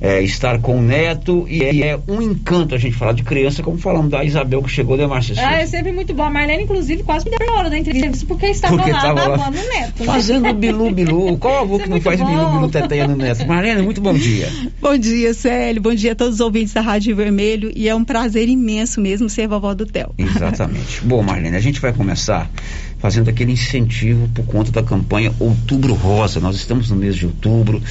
[0.00, 3.62] é, estar com o neto e é, é, um encanto a gente falar de criança,
[3.62, 5.34] como falamos da Isabel que chegou, né, Márcia?
[5.38, 6.22] Ah, é sempre muito bom.
[6.22, 9.58] A Marlene, inclusive, quase me deu na hora da entrevista, porque estava Porque lá babando
[9.58, 10.00] o neto.
[10.00, 10.06] né?
[10.06, 11.36] Fazendo bilu bilu.
[11.36, 12.56] Qual avô que não faz muito bilu bom.
[12.56, 13.46] bilu teteia no neto?
[13.46, 14.48] Marlene, muito bom dia.
[14.80, 15.82] Bom dia, Célio.
[15.82, 17.70] Bom dia a todos os ouvintes da Rádio Vermelho.
[17.76, 20.14] E é um prazer imenso mesmo ser vovó do Theo.
[20.16, 21.00] Exatamente.
[21.04, 22.50] Bom, Marlene, a gente vai começar
[22.98, 26.40] fazendo aquele incentivo por conta da campanha Outubro Rosa.
[26.40, 27.82] Nós estamos no mês de outubro.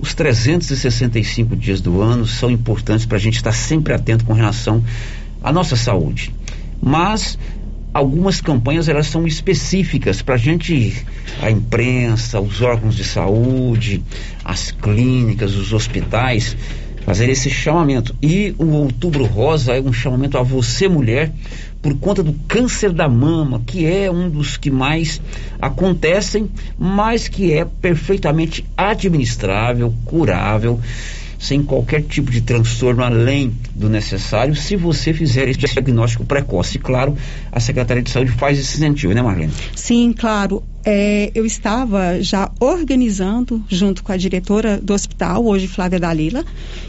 [0.00, 4.82] Os 365 dias do ano são importantes para a gente estar sempre atento com relação
[5.42, 6.32] à nossa saúde.
[6.80, 7.36] Mas
[7.92, 11.04] algumas campanhas elas são específicas para a gente,
[11.42, 14.02] a imprensa, os órgãos de saúde,
[14.44, 16.56] as clínicas, os hospitais,
[17.08, 18.14] fazer esse chamamento.
[18.20, 21.32] E o Outubro Rosa é um chamamento a você, mulher,
[21.80, 25.18] por conta do câncer da mama, que é um dos que mais
[25.58, 30.78] acontecem, mas que é perfeitamente administrável, curável,
[31.38, 36.76] sem qualquer tipo de transtorno além do necessário, se você fizer esse diagnóstico precoce.
[36.76, 37.16] E claro,
[37.52, 39.52] a Secretaria de Saúde faz esse incentivo, né, Marlene?
[39.74, 40.62] Sim, claro.
[40.84, 46.44] É, eu estava já organizando, junto com a diretora do hospital, hoje Flávia Dalila,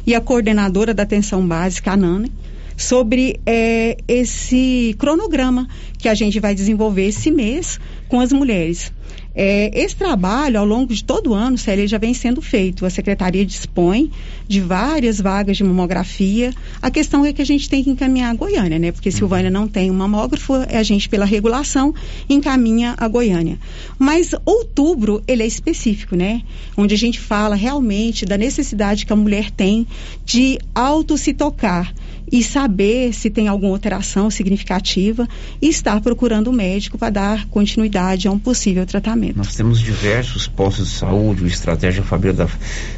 [0.05, 2.31] e a coordenadora da atenção básica, a Nani,
[2.79, 7.77] sobre é, esse cronograma que a gente vai desenvolver esse mês
[8.07, 8.91] com as mulheres.
[9.35, 12.85] É, esse trabalho, ao longo de todo o ano, Célia, já vem sendo feito.
[12.85, 14.11] A Secretaria dispõe
[14.47, 16.51] de várias vagas de mamografia.
[16.81, 18.91] A questão é que a gente tem que encaminhar a Goiânia, né?
[18.91, 21.93] Porque Silvânia não tem um mamógrafo, a gente, pela regulação,
[22.27, 23.59] encaminha a Goiânia.
[23.97, 26.41] Mas outubro, ele é específico, né?
[26.75, 29.87] Onde a gente fala realmente da necessidade que a mulher tem
[30.25, 31.93] de auto se tocar
[32.31, 35.27] e saber se tem alguma alteração significativa
[35.61, 39.37] e estar procurando o médico para dar continuidade a um possível tratamento.
[39.37, 42.03] Nós temos diversos postos de saúde, o Estratégia
[42.33, 42.47] da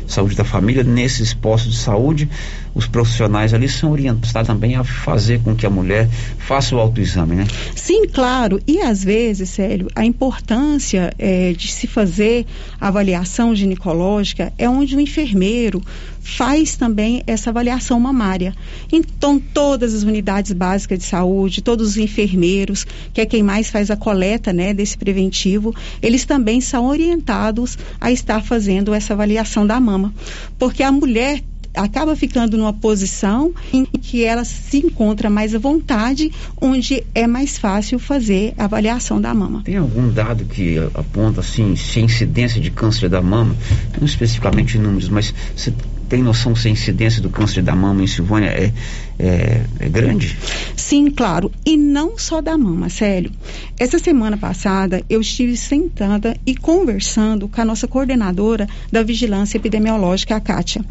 [0.07, 0.84] Saúde da Família.
[0.84, 2.29] Nesses postos de saúde,
[2.74, 7.36] os profissionais ali são orientados também a fazer com que a mulher faça o autoexame,
[7.36, 7.47] né?
[7.76, 8.59] Sim, claro.
[8.67, 12.45] E às vezes, Célio, a importância é, de se fazer
[12.80, 15.82] avaliação ginecológica é onde o enfermeiro
[16.22, 18.53] faz também essa avaliação mamária.
[18.91, 23.89] Então, todas as unidades básicas de saúde, todos os enfermeiros, que é quem mais faz
[23.89, 29.80] a coleta né, desse preventivo, eles também são orientados a estar fazendo essa avaliação da
[29.80, 30.13] mama.
[30.57, 31.41] Porque a mulher
[31.74, 37.57] acaba ficando numa posição em que ela se encontra mais à vontade, onde é mais
[37.57, 39.61] fácil fazer a avaliação da mama.
[39.63, 43.55] Tem algum dado que aponta assim se a incidência de câncer da mama,
[43.97, 45.74] não especificamente números, mas você
[46.11, 48.74] tem noção se a incidência do câncer da mama em Silvânia é,
[49.22, 50.36] é, é grande?
[50.76, 51.51] Sim, claro.
[51.63, 53.32] E não só da mama, Célio.
[53.80, 60.36] Essa semana passada eu estive sentada e conversando com a nossa coordenadora da Vigilância Epidemiológica,
[60.36, 60.84] a Kátia.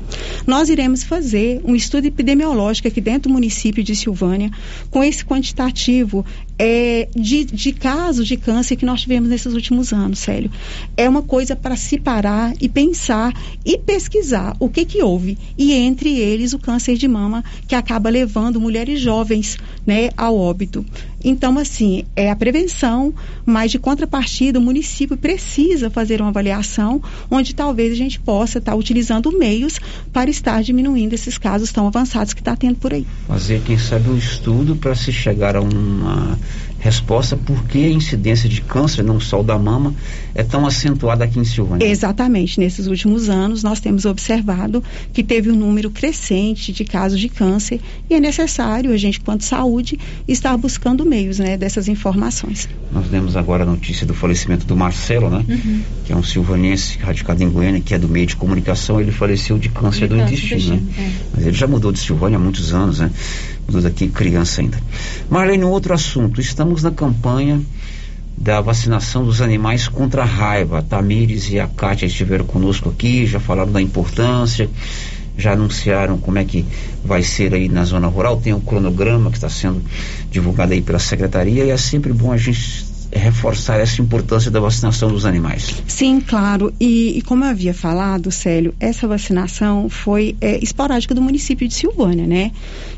[0.47, 4.51] Nós iremos fazer um estudo epidemiológico aqui dentro do município de Silvânia,
[4.91, 6.24] com esse quantitativo
[6.57, 10.51] é, de, de casos de câncer que nós tivemos nesses últimos anos, Célio.
[10.97, 15.37] É uma coisa para se parar e pensar e pesquisar o que que houve.
[15.59, 18.20] E entre eles o câncer de mama, que acaba levando
[18.61, 20.85] mulheres jovens né, ao óbito.
[21.23, 23.12] Então, assim, é a prevenção,
[23.45, 28.75] mas de contrapartida, o município precisa fazer uma avaliação onde talvez a gente possa estar
[28.75, 29.79] utilizando meios
[30.12, 33.07] para estar diminuindo esses casos tão avançados que está tendo por aí.
[33.27, 36.39] Fazer, quem sabe, um estudo para se chegar a uma
[36.81, 39.95] resposta por que a incidência de câncer, não só o da mama,
[40.35, 41.87] é tão acentuada aqui em Silvânia.
[41.87, 42.59] Exatamente.
[42.59, 47.81] Nesses últimos anos, nós temos observado que teve um número crescente de casos de câncer
[48.09, 52.68] e é necessário a gente, quanto saúde, estar buscando meios né, dessas informações.
[52.91, 55.45] Nós demos agora a notícia do falecimento do Marcelo, né?
[55.47, 55.83] Uhum.
[56.07, 59.01] Que é um silvanense radicado em Goiânia, que é do meio de comunicação.
[59.01, 60.83] Ele faleceu de câncer de do câncer intestino, né?
[60.99, 61.11] É.
[61.37, 63.11] Mas ele já mudou de Silvânia há muitos anos, né?
[63.67, 64.79] Mudou daqui criança ainda.
[65.29, 66.41] Marlene, um outro assunto.
[66.41, 67.61] Estamos na campanha
[68.37, 70.79] da vacinação dos animais contra a raiva.
[70.79, 74.69] A Tamires e a Kátia estiveram conosco aqui, já falaram da importância,
[75.37, 76.65] já anunciaram como é que
[77.05, 79.83] vai ser aí na zona rural, tem um cronograma que está sendo
[80.31, 85.11] divulgado aí pela secretaria e é sempre bom a gente reforçar essa importância da vacinação
[85.11, 85.83] dos animais.
[85.87, 86.73] Sim, claro.
[86.79, 91.75] E, e como eu havia falado, Célio, essa vacinação foi é, esporádica do município de
[91.75, 92.53] Silvânia, né?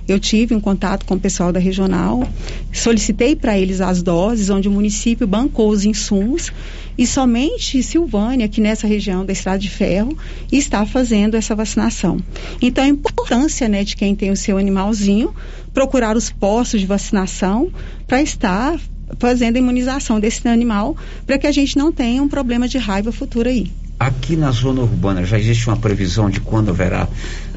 [0.06, 2.28] Eu tive um contato com o pessoal da regional,
[2.72, 6.52] solicitei para eles as doses, onde o município bancou os insumos
[6.96, 10.16] e somente Silvânia, aqui nessa região da Estrada de Ferro,
[10.50, 12.18] está fazendo essa vacinação.
[12.60, 15.34] Então, a importância né, de quem tem o seu animalzinho
[15.72, 17.72] procurar os postos de vacinação
[18.06, 18.78] para estar
[19.18, 20.96] fazendo a imunização desse animal
[21.26, 23.70] para que a gente não tenha um problema de raiva futuro aí.
[24.00, 27.06] Aqui na zona urbana já existe uma previsão de quando haverá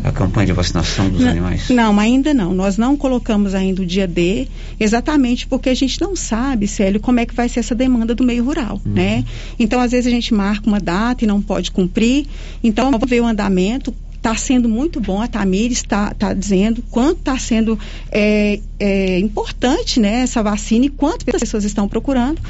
[0.03, 1.69] a campanha de vacinação dos não, animais?
[1.69, 2.53] Não, ainda não.
[2.53, 4.47] Nós não colocamos ainda o dia D,
[4.79, 8.23] exatamente porque a gente não sabe, Célio, como é que vai ser essa demanda do
[8.23, 8.93] meio rural, uhum.
[8.93, 9.25] né?
[9.57, 12.27] Então, às vezes a gente marca uma data e não pode cumprir.
[12.63, 13.91] Então, ver o andamento,
[14.25, 15.21] está sendo muito bom.
[15.21, 17.77] A Tamires está tá dizendo quanto está sendo
[18.11, 22.41] é, é, importante né, essa vacina e quantas pessoas estão procurando.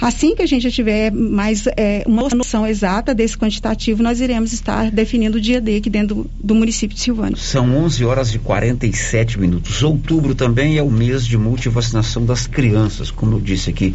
[0.00, 4.90] Assim que a gente tiver mais é, uma noção exata desse quantitativo, nós iremos estar
[4.90, 7.36] definindo o dia D aqui dentro do, do município de Silvânia.
[7.36, 9.82] São 11 horas e 47 minutos.
[9.82, 13.10] Outubro também é o mês de multivacinação das crianças.
[13.10, 13.94] Como eu disse aqui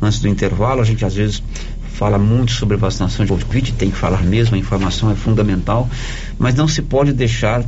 [0.00, 1.42] antes do intervalo, a gente às vezes
[1.96, 5.88] fala muito sobre vacinação de Covid, tem que falar mesmo, a informação é fundamental,
[6.38, 7.64] mas não se pode deixar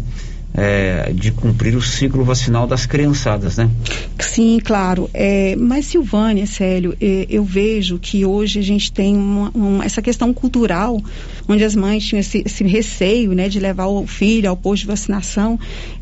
[0.54, 3.70] é, de cumprir o ciclo vacinal das criançadas, né?
[4.18, 5.08] Sim, claro.
[5.14, 10.02] É, mas Silvânia, Célio, é, eu vejo que hoje a gente tem uma, uma, essa
[10.02, 11.00] questão cultural,
[11.48, 14.88] onde as mães tinham esse, esse, receio, né, de levar o filho ao posto de
[14.88, 15.58] vacinação.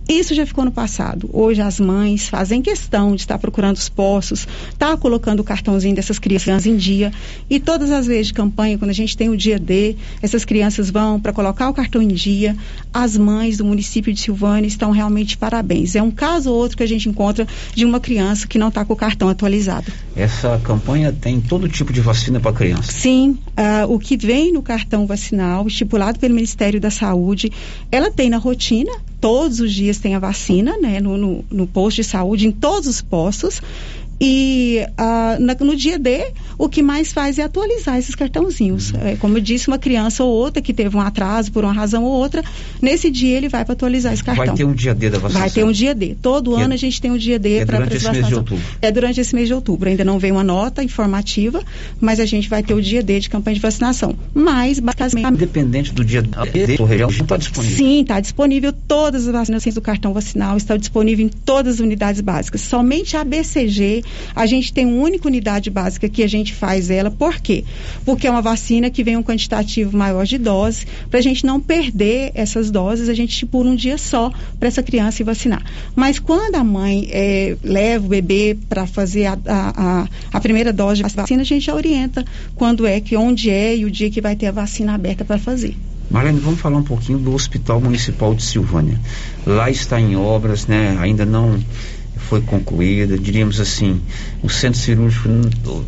[0.08, 1.28] Isso já ficou no passado.
[1.32, 6.18] Hoje as mães fazem questão de estar procurando os postos, estar colocando o cartãozinho dessas
[6.18, 7.12] crianças em dia.
[7.50, 10.90] E todas as vezes de campanha, quando a gente tem o dia D, essas crianças
[10.90, 12.56] vão para colocar o cartão em dia.
[12.92, 15.96] As mães do município de Silvânia estão realmente de parabéns.
[15.96, 18.84] É um caso ou outro que a gente encontra de uma criança que não está
[18.84, 19.90] com o cartão atualizado.
[20.14, 22.92] Essa campanha tem todo tipo de vacina para criança?
[22.92, 23.38] Sim.
[23.58, 25.35] Uh, o que vem no cartão vacinal,
[25.66, 27.52] estipulado pelo Ministério da Saúde,
[27.90, 31.96] ela tem na rotina todos os dias tem a vacina, né, no, no, no posto
[31.96, 33.60] de saúde, em todos os postos.
[34.20, 38.92] E ah, na, no dia D, o que mais faz é atualizar esses cartãozinhos.
[38.92, 39.00] Uhum.
[39.02, 42.04] É, como eu disse, uma criança ou outra que teve um atraso por uma razão
[42.04, 42.42] ou outra,
[42.80, 44.46] nesse dia ele vai para atualizar esse cartão.
[44.46, 45.40] Vai ter um dia D da vacinação?
[45.40, 46.16] Vai ter um dia D.
[46.20, 48.34] Todo ano é, a gente tem um dia D é para durante esse mês de
[48.34, 48.64] outubro?
[48.80, 49.88] É durante esse mês de outubro.
[49.88, 51.62] Ainda não veio uma nota informativa,
[52.00, 54.14] mas a gente vai ter o dia D de campanha de vacinação.
[54.34, 55.34] Mas, basicamente...
[55.34, 57.76] Independente do dia D, a região está disponível?
[57.76, 58.72] Sim, está disponível.
[58.72, 62.62] Todas as vacinações do cartão vacinal estão disponíveis em todas as unidades básicas.
[62.62, 67.10] Somente a BCG a gente tem uma única unidade básica que a gente faz ela.
[67.10, 67.64] Por quê?
[68.04, 70.86] Porque é uma vacina que vem um quantitativo maior de doses.
[71.10, 74.82] Para a gente não perder essas doses, a gente estipula um dia só para essa
[74.82, 75.62] criança se vacinar.
[75.94, 81.02] Mas quando a mãe é, leva o bebê para fazer a, a, a, primeira dose
[81.02, 84.20] de vacina, a gente já orienta quando é, que onde é e o dia que
[84.20, 85.76] vai ter a vacina aberta para fazer.
[86.10, 88.98] Marlene, vamos falar um pouquinho do Hospital Municipal de Silvânia.
[89.44, 90.96] Lá está em obras, né?
[91.00, 91.58] Ainda não
[92.28, 94.00] foi concluída, diríamos assim,
[94.42, 95.28] o centro cirúrgico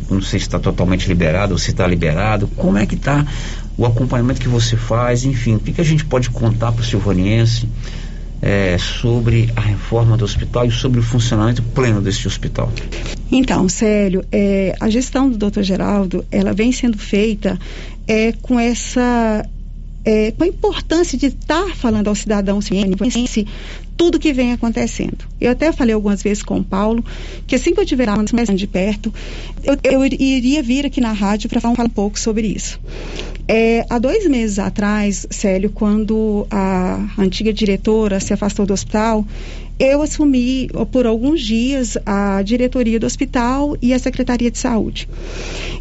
[0.09, 3.25] não, sei se está totalmente liberado ou se está liberado, como é que está
[3.77, 6.85] o acompanhamento que você faz, enfim, o que, que a gente pode contar para o
[6.85, 7.67] silvaniense
[8.41, 12.71] é, sobre a reforma do hospital e sobre o funcionamento pleno desse hospital?
[13.31, 15.61] Então, Célio, é, a gestão do Dr.
[15.61, 17.59] Geraldo, ela vem sendo feita
[18.07, 19.45] é, com essa
[20.03, 23.45] é, com a importância de estar falando ao cidadão ciense
[23.97, 25.17] tudo que vem acontecendo.
[25.41, 27.03] Eu até falei algumas vezes com o Paulo
[27.45, 29.13] que assim que eu tiver mais de perto,
[29.63, 32.79] eu, eu iria vir aqui na rádio para falar um pouco sobre isso.
[33.45, 39.25] É, há dois meses atrás, Célio, quando a antiga diretora se afastou do hospital,
[39.79, 45.07] eu assumi por alguns dias a diretoria do hospital e a secretaria de saúde.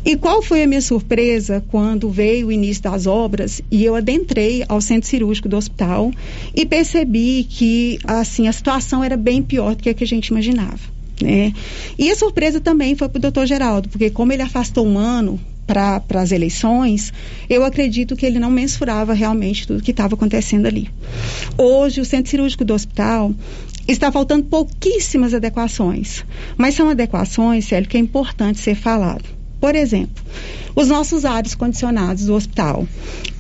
[0.05, 4.65] E qual foi a minha surpresa quando veio o início das obras e eu adentrei
[4.69, 6.13] ao centro cirúrgico do hospital
[6.55, 10.29] e percebi que assim a situação era bem pior do que a que a gente
[10.29, 10.79] imaginava.
[11.21, 11.53] Né?
[11.99, 15.41] E a surpresa também foi para o doutor Geraldo, porque como ele afastou um ano
[15.69, 17.13] para as eleições,
[17.49, 20.89] eu acredito que ele não mensurava realmente tudo que estava acontecendo ali.
[21.59, 23.35] Hoje, o centro cirúrgico do hospital
[23.89, 26.25] está faltando pouquíssimas adequações,
[26.57, 29.25] mas são adequações, Célio, que é importante ser falado.
[29.61, 30.23] Por exemplo,
[30.77, 32.87] os nossos ares condicionados do hospital,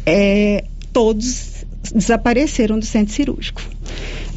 [0.05, 3.62] é, todos desapareceram do centro cirúrgico.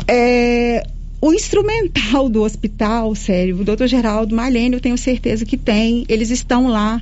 [0.08, 0.84] É,
[1.20, 6.30] o instrumental do hospital, sério, o doutor Geraldo Marlene, eu tenho certeza que tem, eles
[6.30, 7.02] estão lá.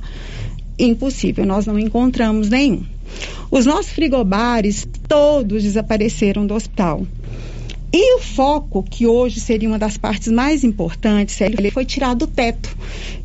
[0.78, 2.82] Impossível, nós não encontramos nenhum.
[3.50, 7.06] Os nossos frigobares, todos desapareceram do hospital.
[7.92, 12.26] E o foco, que hoje seria uma das partes mais importantes, ele foi tirado do
[12.26, 12.76] teto.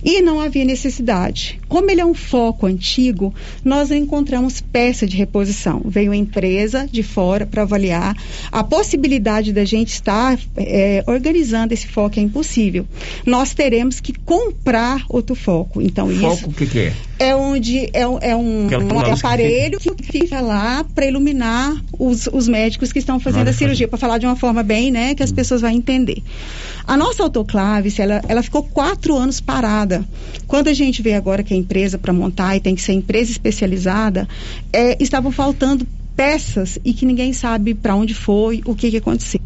[0.03, 1.59] E não havia necessidade.
[1.67, 5.81] Como ele é um foco antigo, nós não encontramos peça de reposição.
[5.85, 8.15] Veio a empresa de fora para avaliar.
[8.51, 12.85] A possibilidade da gente estar é, organizando esse foco é impossível.
[13.25, 15.81] Nós teremos que comprar outro foco.
[15.81, 16.49] Então, foco, isso.
[16.49, 16.93] o que, que é?
[17.17, 22.91] É onde é, é um, um aparelho que fica lá para iluminar os, os médicos
[22.91, 25.61] que estão fazendo a cirurgia, para falar de uma forma bem, né, que as pessoas
[25.61, 26.21] vão entender.
[26.85, 30.05] A nossa autoclave, ela, ela ficou quatro anos parada.
[30.47, 33.31] Quando a gente vê agora que a empresa para montar e tem que ser empresa
[33.31, 34.27] especializada,
[34.71, 39.41] é, estavam faltando peças e que ninguém sabe para onde foi, o que, que aconteceu.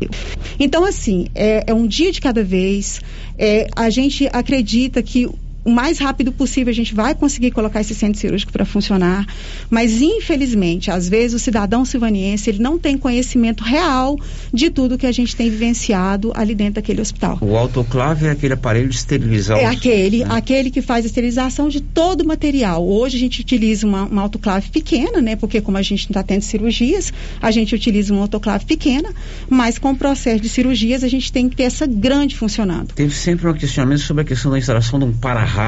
[0.60, 3.01] Então, assim, é, é um dia de cada vez.
[3.38, 5.28] É, a gente acredita que
[5.70, 9.26] o mais rápido possível a gente vai conseguir colocar esse centro cirúrgico para funcionar,
[9.70, 14.18] mas infelizmente, às vezes o cidadão silvaniense ele não tem conhecimento real
[14.52, 17.38] de tudo que a gente tem vivenciado ali dentro daquele hospital.
[17.40, 19.60] O autoclave é aquele aparelho de esterilizar.
[19.60, 20.28] É aquele, né?
[20.32, 22.86] aquele que faz a esterilização de todo o material.
[22.88, 25.36] Hoje a gente utiliza uma, uma autoclave pequena, né?
[25.36, 29.14] Porque como a gente não está tendo cirurgias, a gente utiliza uma autoclave pequena,
[29.48, 32.94] mas com o processo de cirurgias a gente tem que ter essa grande funcionando.
[32.94, 35.59] Teve sempre um questionamento sobre a questão da instalação de um para-raio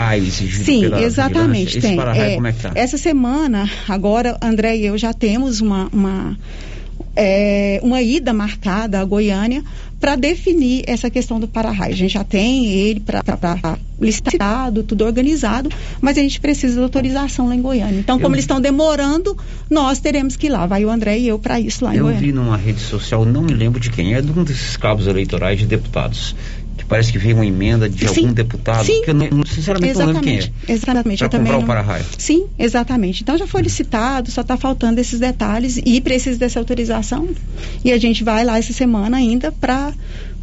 [0.63, 1.79] Sim, pela exatamente.
[1.81, 1.99] Tem.
[1.99, 2.71] É, como é que tá?
[2.75, 6.37] Essa semana, agora, André e eu já temos uma, uma,
[7.15, 9.63] é, uma ida marcada a Goiânia
[9.99, 11.93] para definir essa questão do para-raio.
[11.93, 15.69] A gente já tem ele para licitado, tudo organizado,
[16.01, 17.99] mas a gente precisa de autorização lá em Goiânia.
[17.99, 19.37] Então, como Eu- eles estão demorando,
[19.69, 20.65] nós teremos que ir lá.
[20.65, 22.19] Vai o André e eu para isso lá em Eu Goiânia.
[22.27, 25.59] vi numa rede social, não me lembro de quem, é de um desses cabos eleitorais
[25.59, 26.35] de deputados.
[26.91, 29.01] Parece que veio uma emenda de Sim, algum deputado, sim.
[29.01, 30.49] que eu não, sinceramente não lembro quem é.
[30.67, 32.05] Exatamente, Pra eu também comprar o não- para-raio.
[32.17, 33.23] Sim, exatamente.
[33.23, 37.29] Então já foi licitado, só está faltando esses detalhes e precisa dessa autorização.
[37.85, 39.93] E a gente vai lá essa semana ainda para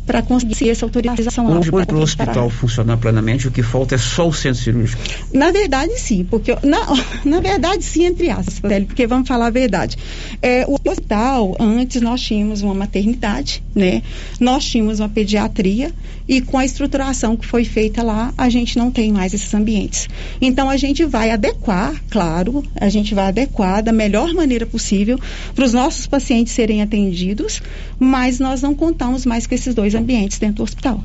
[0.08, 1.46] para conseguir essa autorização.
[1.46, 5.02] lá Hoje, para o hospital funcionar plenamente, o que falta é só o centro cirúrgico.
[5.34, 6.80] Na verdade, sim, porque na,
[7.26, 9.98] na verdade, sim, entre aspas, porque vamos falar a verdade.
[10.40, 14.02] É, o hospital, antes nós tínhamos uma maternidade, né?
[14.40, 15.92] Nós tínhamos uma pediatria
[16.26, 20.08] e com a estruturação que foi feita lá, a gente não tem mais esses ambientes.
[20.40, 25.18] Então a gente vai adequar, claro, a gente vai adequar da melhor maneira possível
[25.54, 27.60] para os nossos pacientes serem atendidos,
[27.98, 31.02] mas nós não contamos mais com esses dois ambientes dentro do hospital.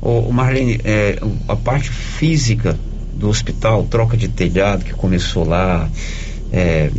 [0.00, 2.78] Ô, ô, Marlene, é, a parte física
[3.14, 5.90] do hospital, troca de telhado que começou lá,
[6.52, 6.90] é,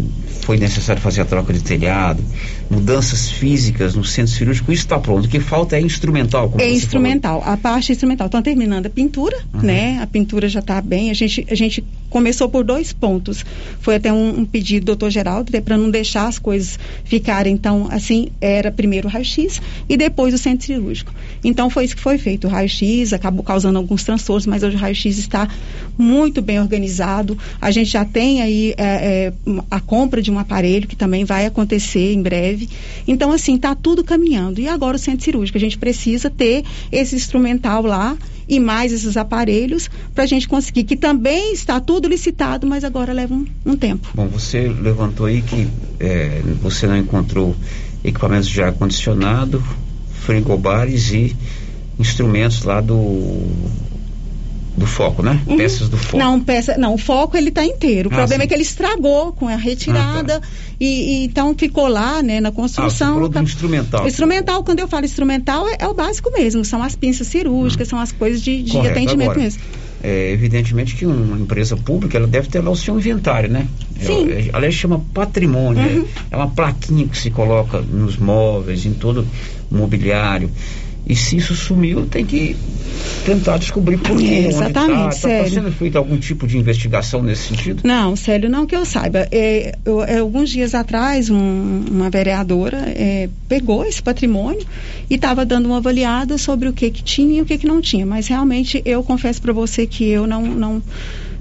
[0.50, 2.24] foi necessário fazer a troca de telhado,
[2.72, 5.26] mudanças físicas no centro cirúrgico, isso está pronto.
[5.26, 8.26] O que falta é instrumental, como É instrumental, a parte instrumental.
[8.26, 10.00] Estão terminando a pintura, né?
[10.02, 11.12] A pintura já está bem.
[11.12, 13.46] A gente, a gente começou por dois pontos.
[13.80, 17.88] Foi até um, um pedido do doutor Geraldo, para não deixar as coisas ficarem então
[17.92, 21.14] assim, era primeiro o raio-x e depois o centro cirúrgico.
[21.44, 22.48] Então foi isso que foi feito.
[22.48, 25.48] O raio-x acabou causando alguns transtornos, mas hoje o raio-x está
[25.98, 27.38] muito bem organizado.
[27.62, 29.34] A gente já tem aí é, é,
[29.70, 32.70] a compra de um aparelho que também vai acontecer em breve.
[33.08, 34.60] Então, assim, está tudo caminhando.
[34.60, 35.58] E agora o centro cirúrgico.
[35.58, 38.18] A gente precisa ter esse instrumental lá
[38.48, 43.14] e mais esses aparelhos para a gente conseguir, que também está tudo licitado, mas agora
[43.14, 44.10] leva um, um tempo.
[44.16, 45.68] Bom, você levantou aí que
[46.00, 47.56] é, você não encontrou
[48.04, 49.64] equipamentos de ar-condicionado,
[50.30, 51.36] frigobares e
[51.98, 53.48] instrumentos lá do
[54.78, 55.42] do foco, né?
[55.46, 55.58] Uhum.
[55.58, 56.18] Peças do foco.
[56.18, 58.08] Não, peça, não, o foco ele está inteiro.
[58.10, 58.46] O Ah, problema sim.
[58.46, 60.48] é que ele estragou com a retirada Ah, tá.
[60.80, 63.20] e, e então ficou lá, né, na Ah, construção.
[63.20, 64.08] do tá- instrumental.
[64.08, 66.64] Instrumental, quando eu falo instrumental, é, é o básico mesmo.
[66.64, 68.92] São as pinças cirúrgicas, são as coisas de, de Correto.
[68.98, 69.62] atendimento Agora, mesmo.
[70.02, 73.68] É, evidentemente que uma empresa pública ela deve ter lá o seu inventário, né?
[74.00, 74.30] Sim.
[74.30, 75.84] É, aliás, chama patrimônio.
[75.84, 76.06] Uhum.
[76.32, 79.28] É, é uma plaquinha que se coloca nos móveis, em todo
[79.70, 80.50] o mobiliário.
[81.10, 82.56] E se isso sumiu, tem que
[83.26, 84.26] tentar descobrir por quê.
[84.26, 85.52] É, onde exatamente, Está sério.
[85.52, 87.82] sendo feita algum tipo de investigação nesse sentido?
[87.84, 89.28] Não, Célio, não que eu saiba.
[89.32, 94.62] É, eu- é, alguns dias atrás, um- uma vereadora é, pegou esse patrimônio
[95.10, 97.82] e estava dando uma avaliada sobre o que, que tinha e o que, que não
[97.82, 98.06] tinha.
[98.06, 100.82] Mas realmente eu confesso para você que eu não, não,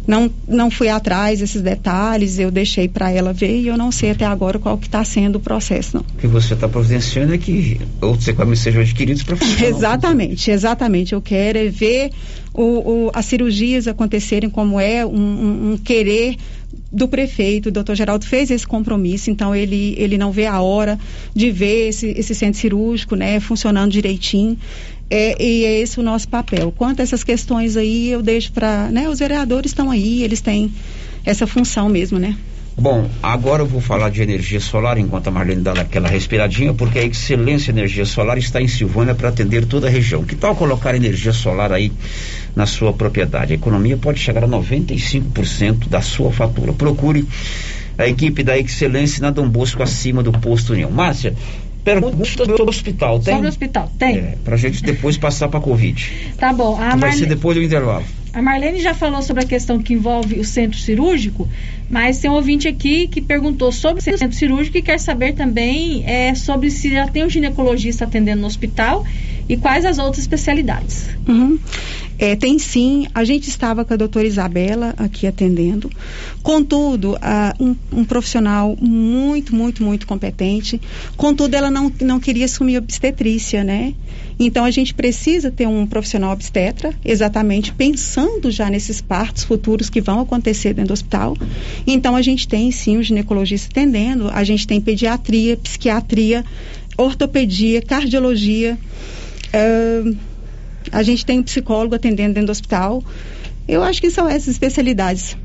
[0.08, 4.10] não, não fui atrás desses detalhes, eu deixei para ela ver e eu não sei
[4.12, 6.00] até agora qual que está sendo o processo, não.
[6.02, 9.36] O que você está providenciando é que outros equipamentos sejam adquiridos para.
[9.64, 11.12] Exatamente, exatamente.
[11.12, 12.10] Eu quero é ver
[12.54, 16.36] o, o- as cirurgias acontecerem como é um, um- um querer
[16.90, 20.98] do prefeito, o doutor Geraldo fez esse compromisso, então ele, ele não vê a hora
[21.34, 24.56] de ver esse, esse centro cirúrgico né, funcionando direitinho.
[25.10, 26.72] É, e é esse o nosso papel.
[26.76, 28.90] Quanto a essas questões aí, eu deixo para.
[28.90, 30.70] Né, os vereadores estão aí, eles têm
[31.24, 32.36] essa função mesmo, né?
[32.80, 37.00] Bom, agora eu vou falar de energia solar enquanto a Marlene dá aquela respiradinha, porque
[37.00, 40.22] a Excelência Energia Solar está em Silvânia para atender toda a região.
[40.22, 41.90] Que tal colocar energia solar aí
[42.54, 43.52] na sua propriedade?
[43.52, 46.72] A economia pode chegar a 95% da sua fatura.
[46.72, 47.26] Procure
[47.98, 50.88] a equipe da Excelência na Dom Bosco acima do posto União.
[50.88, 51.34] Márcia,
[51.84, 53.34] pergunta sobre o hospital, tem?
[53.34, 54.16] Sobre o hospital, tem.
[54.16, 56.12] É, pra gente depois passar pra Covid.
[56.38, 56.74] Tá bom.
[56.76, 58.04] A Vai Marle- ser depois do intervalo.
[58.32, 61.48] A Marlene já falou sobre a questão que envolve o centro cirúrgico,
[61.88, 66.04] mas tem um ouvinte aqui que perguntou sobre o centro cirúrgico e quer saber também
[66.06, 69.02] é, sobre se já tem um ginecologista atendendo no hospital
[69.48, 71.08] e quais as outras especialidades.
[71.26, 71.58] Uhum.
[72.18, 75.88] É, tem sim, a gente estava com a doutora Isabela aqui atendendo.
[76.42, 77.16] Contudo,
[77.60, 80.80] um, um profissional muito, muito, muito competente.
[81.16, 83.94] Contudo, ela não, não queria assumir obstetrícia, né?
[84.40, 90.00] Então, a gente precisa ter um profissional obstetra, exatamente pensando já nesses partos futuros que
[90.00, 91.36] vão acontecer dentro do hospital.
[91.86, 96.44] Então, a gente tem sim um ginecologista atendendo, a gente tem pediatria, psiquiatria,
[96.96, 98.76] ortopedia, cardiologia.
[99.52, 100.37] ah,
[100.92, 103.02] a gente tem um psicólogo atendendo dentro do hospital.
[103.66, 105.36] Eu acho que são essas especialidades.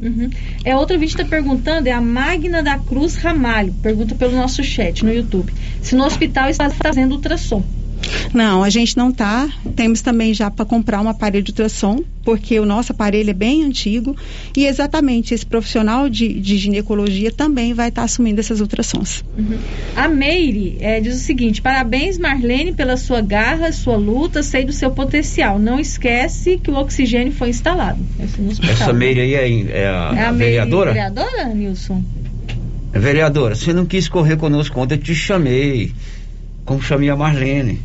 [0.00, 0.30] Uhum.
[0.64, 5.04] É outro ouvinte está perguntando, é a Magna da Cruz Ramalho, pergunta pelo nosso chat
[5.04, 7.62] no YouTube, se no hospital está fazendo ultrassom.
[8.32, 9.48] Não, a gente não tá.
[9.76, 13.64] Temos também já para comprar um aparelho de ultrassom, porque o nosso aparelho é bem
[13.64, 14.16] antigo
[14.56, 19.24] e exatamente esse profissional de, de ginecologia também vai estar assumindo essas ultrassons.
[19.36, 19.58] Uhum.
[19.94, 24.72] A Meire é, diz o seguinte: parabéns, Marlene, pela sua garra, sua luta, sei do
[24.72, 25.58] seu potencial.
[25.58, 27.98] Não esquece que o oxigênio foi instalado.
[28.70, 30.92] Essa Meire aí é, é a, É a a Meire, vereadora?
[30.92, 32.02] vereadora, Nilson?
[32.92, 35.92] Vereadora, você não quis correr conosco ontem, eu te chamei.
[36.64, 37.80] Como chamei a Marlene.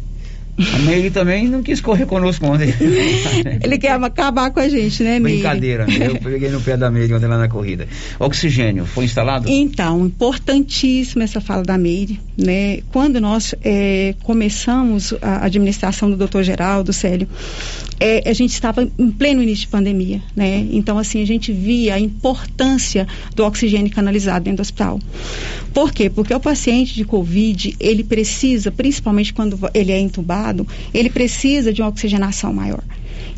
[0.57, 2.73] A Meire também não quis correr conosco ontem.
[3.63, 5.39] Ele quer acabar com a gente, né, Meire?
[5.39, 6.07] Brincadeira, né?
[6.07, 7.87] eu peguei no pé da Meire ontem lá na corrida.
[8.19, 9.47] Oxigênio, foi instalado?
[9.47, 12.79] Então, importantíssima essa fala da Meire, né?
[12.91, 16.41] Quando nós eh, começamos a administração do Dr.
[16.41, 17.27] Geraldo, Célio,
[17.99, 20.65] eh, a gente estava em pleno início de pandemia, né?
[20.71, 24.99] Então, assim, a gente via a importância do oxigênio canalizado dentro do hospital.
[25.73, 26.09] Por quê?
[26.09, 30.46] Porque o paciente de Covid, ele precisa, principalmente quando ele é entubado,
[30.93, 32.83] ele precisa de uma oxigenação maior.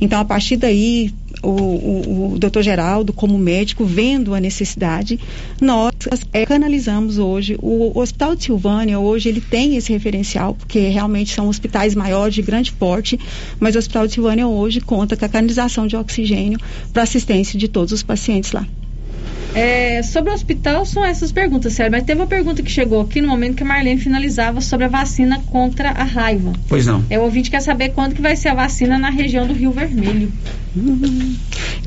[0.01, 1.11] Então, a partir daí,
[1.43, 5.19] o, o, o doutor Geraldo, como médico, vendo a necessidade,
[5.59, 5.93] nós
[6.31, 7.57] é, canalizamos hoje.
[7.61, 12.35] O, o Hospital de Silvânia, hoje, ele tem esse referencial, porque realmente são hospitais maiores,
[12.35, 13.19] de grande porte,
[13.59, 16.59] mas o Hospital de Silvânia hoje conta com a canalização de oxigênio
[16.93, 18.65] para assistência de todos os pacientes lá.
[19.55, 21.91] É, sobre o hospital, são essas perguntas, sério.
[21.91, 24.89] Mas teve uma pergunta que chegou aqui no momento que a Marlene finalizava sobre a
[24.89, 26.53] vacina contra a raiva.
[26.67, 27.03] Pois não.
[27.09, 29.71] É, o ouvinte quer saber quando que vai ser a vacina na região do Rio
[29.71, 30.31] Vermelho.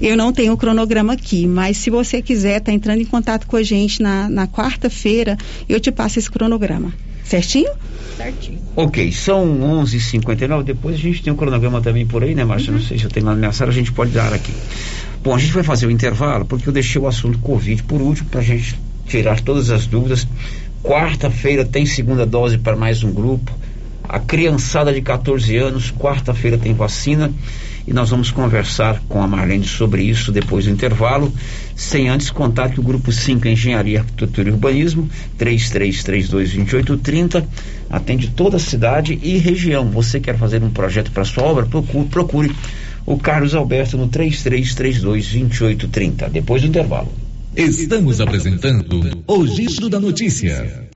[0.01, 3.57] Eu não tenho o cronograma aqui, mas se você quiser, tá entrando em contato com
[3.57, 5.37] a gente na, na quarta-feira,
[5.69, 6.93] eu te passo esse cronograma.
[7.25, 7.71] Certinho?
[8.17, 8.59] Certinho.
[8.77, 12.45] Ok, são 11 h 59 Depois a gente tem um cronograma também por aí, né,
[12.45, 12.73] Márcia?
[12.73, 12.79] Uhum.
[12.79, 14.53] Não sei se eu tenho lá na minha sala, a gente pode dar aqui.
[15.23, 18.29] Bom, a gente vai fazer o intervalo porque eu deixei o assunto Covid por último
[18.29, 20.27] para a gente tirar todas as dúvidas.
[20.83, 23.57] Quarta-feira tem segunda dose para mais um grupo.
[24.03, 27.31] A criançada de 14 anos, quarta-feira tem vacina
[27.87, 31.33] e nós vamos conversar com a Marlene sobre isso depois do intervalo,
[31.77, 35.09] sem antes contar que o grupo 5 Engenharia, Arquitetura e Urbanismo,
[35.39, 37.45] 33322830,
[37.89, 39.89] atende toda a cidade e região.
[39.91, 41.65] Você quer fazer um projeto para sua obra?
[41.65, 42.53] Procure, procure
[43.07, 46.29] o Carlos Alberto no 3332 2830.
[46.31, 47.13] Depois do intervalo.
[47.55, 50.92] Estamos apresentando o Giro da Notícia.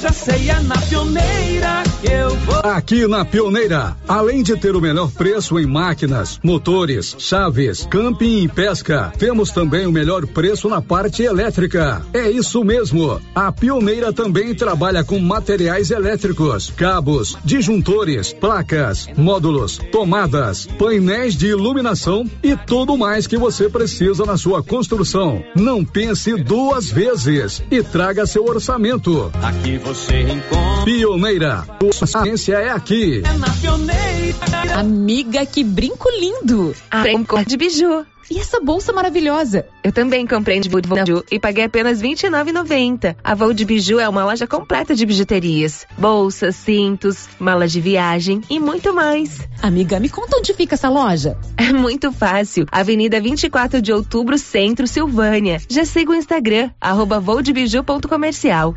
[0.00, 2.56] Já sei, é na pioneira que eu vou.
[2.70, 8.48] Aqui na Pioneira, além de ter o melhor preço em máquinas, motores, chaves, camping e
[8.48, 12.02] pesca, temos também o melhor preço na parte elétrica.
[12.12, 13.20] É isso mesmo.
[13.34, 22.28] A Pioneira também trabalha com materiais elétricos, cabos, disjuntores, placas, módulos, tomadas, painéis de iluminação
[22.42, 25.42] e tudo mais que você precisa na sua construção.
[25.54, 29.30] Não pense duas vezes e traga seu orçamento.
[29.42, 30.84] Aqui você encontra.
[30.84, 31.64] Pioneira,
[32.02, 33.22] a ciência é aqui.
[33.24, 34.80] É na pioneira.
[34.80, 36.74] Amiga, que brinco lindo!
[37.04, 38.04] Tem cor de biju.
[38.28, 39.64] E essa bolsa maravilhosa?
[39.84, 43.14] Eu também comprei de biju e paguei apenas R$ 29,90.
[43.22, 45.86] A Voo de Biju é uma loja completa de bijuterias.
[45.96, 49.38] Bolsas, cintos, malas de viagem e muito mais.
[49.62, 51.38] Amiga, me conta onde fica essa loja?
[51.56, 52.66] É muito fácil.
[52.70, 55.60] Avenida 24 de Outubro, Centro, Silvânia.
[55.68, 58.74] Já siga o Instagram, arroba voodebiju.comercial.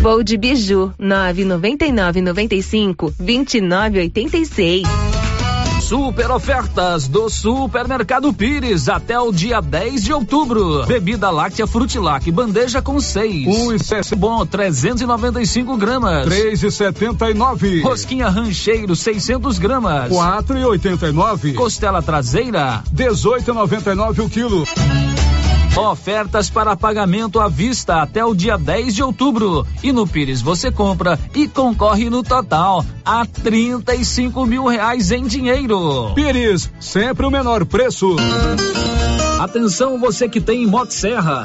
[0.00, 4.82] Voo de Biju, 999 95 2986.
[5.82, 10.84] Super ofertas do Supermercado Pires até o dia 10 de outubro.
[10.86, 13.46] Bebida láctea Frutilac, bandeja com seis.
[13.46, 14.14] Um e sete.
[14.14, 16.26] Bom, 395 gramas.
[16.26, 17.80] Três e setenta e nove.
[17.80, 20.10] Rosquinha rancheiro, 600 gramas.
[20.10, 21.54] Quatro e oitenta e nove.
[21.54, 22.84] Costela traseira.
[22.92, 24.64] Dezoito e noventa e nove o quilo.
[25.78, 29.64] Ofertas para pagamento à vista até o dia 10 de outubro.
[29.80, 36.12] E no Pires você compra e concorre no total a 35 mil reais em dinheiro.
[36.14, 38.16] Pires, sempre o menor preço.
[39.38, 41.44] Atenção você que tem Motosserra.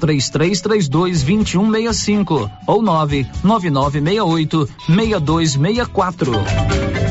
[0.00, 6.32] 3332 2165 ou 99968 6264.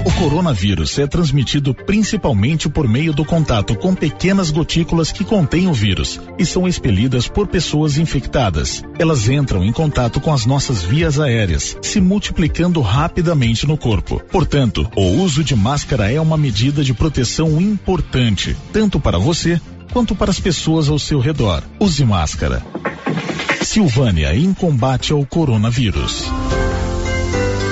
[0.05, 5.73] O coronavírus é transmitido principalmente por meio do contato com pequenas gotículas que contêm o
[5.73, 8.83] vírus e são expelidas por pessoas infectadas.
[8.99, 14.21] Elas entram em contato com as nossas vias aéreas, se multiplicando rapidamente no corpo.
[14.31, 19.59] Portanto, o uso de máscara é uma medida de proteção importante, tanto para você
[19.95, 21.63] quanto para as pessoas ao seu redor.
[21.79, 22.61] Use máscara.
[23.61, 26.25] Silvânia em combate ao coronavírus.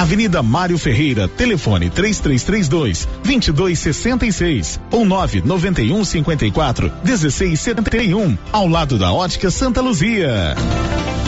[0.00, 9.82] Avenida Mário Ferreira, telefone 3332 2266 ou 991 54 1671, ao lado da Ótica Santa
[9.82, 10.56] Luzia.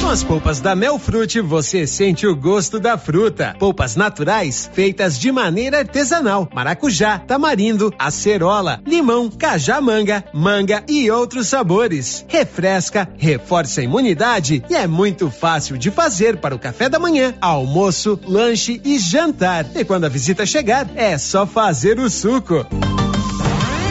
[0.03, 3.55] Com as polpas da Melfrute, você sente o gosto da fruta.
[3.57, 6.49] Polpas naturais, feitas de maneira artesanal.
[6.53, 12.27] Maracujá, tamarindo, acerola, limão, cajá-manga, manga e outros sabores.
[12.27, 17.35] Refresca, reforça a imunidade e é muito fácil de fazer para o café da manhã,
[17.41, 19.67] almoço, lanche e jantar.
[19.75, 22.65] E quando a visita chegar, é só fazer o suco.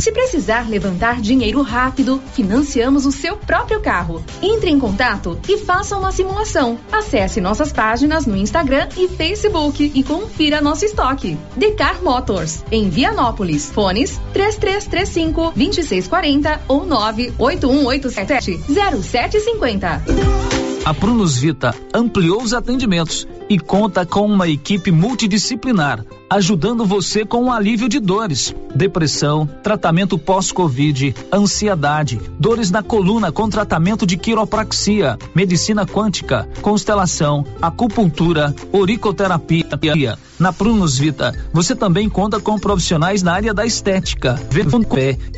[0.00, 4.22] Se precisar levantar dinheiro rápido, financiamos o seu próprio carro.
[4.42, 6.78] Entre em contato e faça uma simulação.
[6.92, 11.38] Acesse nossas páginas no Instagram e Facebook e confira nosso estoque.
[11.56, 13.70] Decar Motors, em Vianópolis.
[13.70, 18.60] Fones 3335 2640 ou 98187
[19.02, 20.02] 0750.
[20.84, 26.04] A Prunus Vita ampliou os atendimentos e conta com uma equipe multidisciplinar,
[26.34, 33.48] ajudando você com o alívio de dores, depressão, tratamento pós-Covid, ansiedade, dores na coluna com
[33.48, 40.18] tratamento de quiropraxia, medicina quântica, constelação, acupuntura, oricoterapia.
[40.36, 44.40] Na Prunus Vita, você também conta com profissionais na área da estética,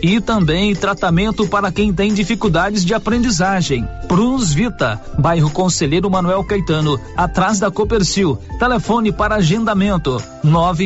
[0.03, 3.87] e também tratamento para quem tem dificuldades de aprendizagem.
[4.09, 8.39] Prunus Vita, bairro Conselheiro Manuel Caetano, atrás da Copercil.
[8.59, 10.86] Telefone para agendamento: 99946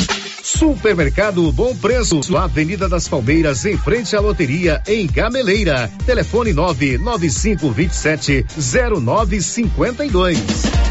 [0.43, 5.89] Supermercado Bom Preço, Avenida das Palmeiras, em frente à loteria, em Gameleira.
[6.05, 10.90] Telefone 99527 0952.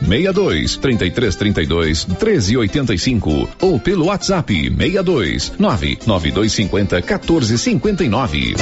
[0.00, 8.54] 62 33 32 13 85 ou pelo WhatsApp 62 99250 14 59.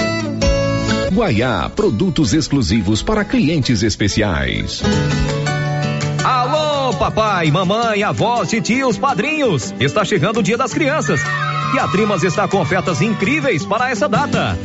[1.12, 4.82] Guaiá, produtos exclusivos para clientes especiais.
[6.22, 9.72] Alô, papai, mamãe, avós, tios, padrinhos.
[9.78, 11.20] Está chegando o Dia das Crianças.
[11.74, 14.58] E a Trimas está com ofertas incríveis para essa data.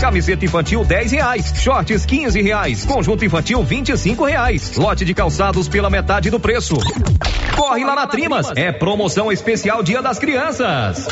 [0.00, 5.88] Camiseta infantil 10 reais, shorts 15 reais, conjunto infantil 25 reais, lote de calçados pela
[5.88, 6.76] metade do preço.
[7.56, 11.08] Corre lá na Trimas, é promoção especial Dia das Crianças.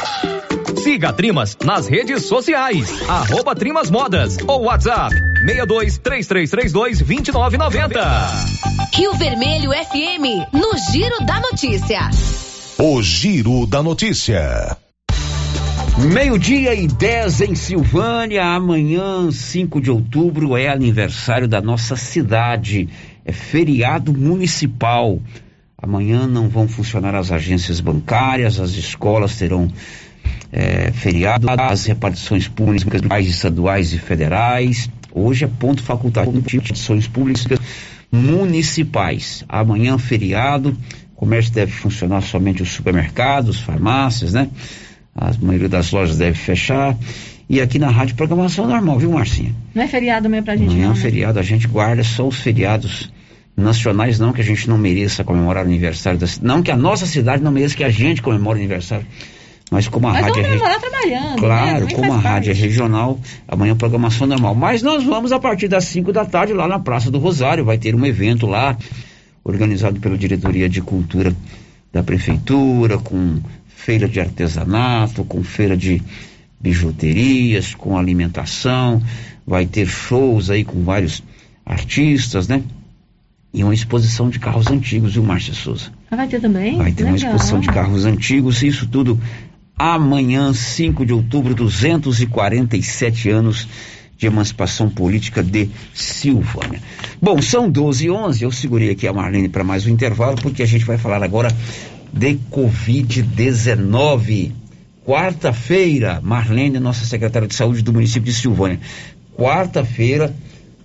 [0.83, 5.15] Siga a Trimas nas redes sociais, arroba Trimas Modas ou WhatsApp
[5.47, 8.55] 62 3332 2990.
[8.93, 12.11] Rio Vermelho FM, no Giro da Notícia.
[12.79, 14.77] O Giro da Notícia.
[15.97, 18.45] Meio-dia e 10 em Silvânia.
[18.45, 22.89] Amanhã, 5 de outubro, é aniversário da nossa cidade.
[23.25, 25.21] É feriado municipal.
[25.81, 29.71] Amanhã não vão funcionar as agências bancárias, as escolas terão
[30.51, 34.91] é, feriado, as repartições públicas estaduais e federais.
[35.13, 37.57] Hoje é ponto facultativo de repartições públicas
[38.11, 39.45] municipais.
[39.49, 40.77] Amanhã, feriado,
[41.13, 44.51] o comércio deve funcionar somente os supermercados, farmácias, né?
[45.15, 46.97] A maioria das lojas deve fechar.
[47.49, 49.55] E aqui na rádio, programação normal, viu, Marcinha?
[49.75, 50.95] Não é feriado mesmo pra gente, Amanhã, não.
[50.95, 51.01] né?
[51.01, 53.13] feriado, a gente guarda só os feriados
[53.57, 56.47] nacionais, não que a gente não mereça comemorar o aniversário da cidade.
[56.47, 59.07] Não que a nossa cidade não mereça que a gente comemore o aniversário.
[59.71, 60.67] Mas como a Mas rádio vamos é.
[60.69, 61.39] re- trabalhando.
[61.39, 61.93] Claro, né?
[61.95, 62.67] Como a rádio é parte.
[62.67, 64.55] regional, amanhã programação normal.
[64.55, 67.65] Mas nós vamos a partir das 5 da tarde lá na Praça do Rosário.
[67.65, 68.77] Vai ter um evento lá,
[69.45, 71.35] organizado pela Diretoria de Cultura
[71.93, 73.39] da Prefeitura, com
[73.75, 76.03] feira de artesanato, com feira de
[76.59, 79.03] bijuterias, com alimentação.
[79.47, 81.23] Vai ter shows aí com vários
[81.65, 82.63] artistas, né?
[83.53, 85.93] E uma exposição de carros antigos, viu, Márcia Souza?
[86.11, 86.77] Ah, vai ter também?
[86.77, 87.33] Vai ter uma Legal.
[87.33, 89.21] exposição de carros antigos, isso tudo
[89.79, 93.69] amanhã, 5 de outubro, 247 anos
[94.17, 96.81] de emancipação política de Silvânia.
[97.21, 100.63] Bom, são 12 e 11, eu segurei aqui a Marlene para mais um intervalo, porque
[100.63, 101.49] a gente vai falar agora
[102.17, 104.53] de Covid-19.
[105.05, 108.81] Quarta-feira, Marlene, nossa secretária de saúde do município de Silvânia.
[109.37, 110.35] Quarta-feira,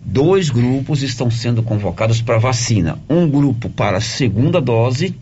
[0.01, 2.99] dois grupos estão sendo convocados para vacina.
[3.09, 5.15] Um grupo para a segunda dose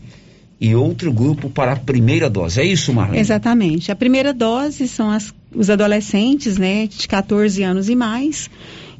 [0.59, 2.59] e outro grupo para a primeira dose.
[2.59, 3.19] É isso, Marlene?
[3.19, 3.91] Exatamente.
[3.91, 8.49] A primeira dose são as- os adolescentes, né, de 14 anos e mais.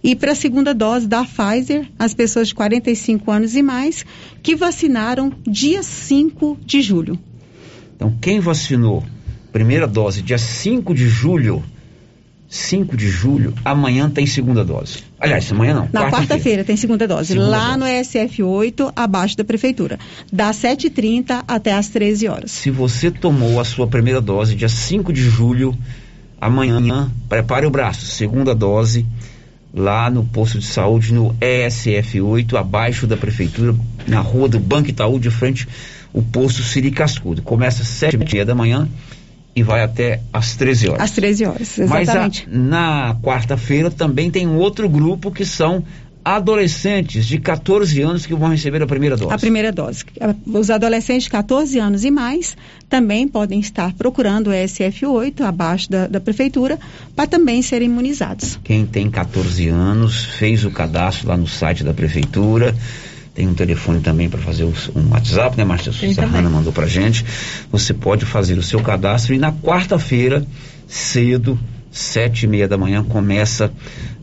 [0.04, 4.06] E para a segunda dose da Pfizer, as pessoas de 45 anos e mais,
[4.42, 7.20] que vacinaram dia 5 de julho.
[7.96, 9.04] Então, quem vacinou
[9.52, 11.64] primeira dose dia 5 de julho,
[12.48, 15.00] 5 de julho, amanhã tem segunda dose.
[15.20, 15.90] Aliás, amanhã não.
[15.92, 19.98] Na quarta-feira tem segunda dose, Segunda lá no SF8, abaixo da prefeitura,
[20.32, 22.52] das 7h30 até as 13 horas.
[22.52, 25.76] Se você tomou a sua primeira dose dia 5 de julho,
[26.40, 29.06] amanhã, prepare o braço, segunda dose,
[29.78, 33.76] lá no posto de saúde, no ESF8, abaixo da prefeitura,
[34.08, 35.68] na rua do Banco Itaú, de frente
[36.12, 37.42] o posto Siri Cascudo.
[37.42, 38.88] Começa às 7 h da manhã
[39.56, 41.02] e vai até às 13 horas.
[41.04, 42.48] Às 13 horas, Mas a- exatamente.
[42.50, 45.84] na quarta-feira também tem um outro grupo que são
[46.36, 49.34] adolescentes de 14 anos que vão receber a primeira dose.
[49.34, 50.04] A primeira dose.
[50.46, 52.58] Os adolescentes de 14 anos e mais
[52.90, 56.78] também podem estar procurando o SF8, abaixo da, da prefeitura,
[57.16, 58.60] para também serem imunizados.
[58.64, 62.76] Quem tem 14 anos fez o cadastro lá no site da prefeitura.
[63.34, 65.94] Tem um telefone também para fazer um WhatsApp, né, Márcia.
[66.26, 67.24] Hanna mandou pra gente.
[67.72, 70.46] Você pode fazer o seu cadastro e na quarta-feira,
[70.88, 71.58] cedo,
[71.98, 73.72] sete e meia da manhã, começa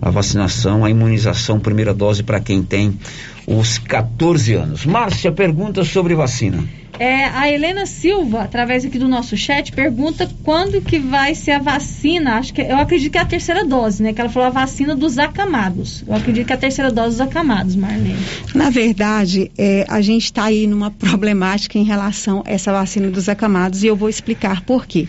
[0.00, 2.98] a vacinação, a imunização, primeira dose para quem tem
[3.46, 4.86] os 14 anos.
[4.86, 6.64] Márcia, pergunta sobre vacina.
[6.98, 11.58] É, a Helena Silva, através aqui do nosso chat, pergunta quando que vai ser a
[11.58, 12.36] vacina.
[12.36, 14.12] Acho que eu acredito que é a terceira dose, né?
[14.12, 16.04] Que ela falou a vacina dos acamados.
[16.06, 18.16] Eu acredito que é a terceira dose dos acamados, Marlene.
[18.54, 23.28] Na verdade, é, a gente está aí numa problemática em relação a essa vacina dos
[23.28, 25.08] acamados e eu vou explicar por quê.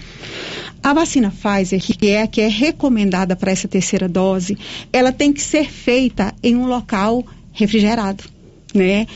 [0.85, 4.55] A vacina Pfizer, que é a que é recomendada para essa terceira dose,
[4.93, 8.23] ela tem que ser feita em um local refrigerado,
[8.71, 9.07] né?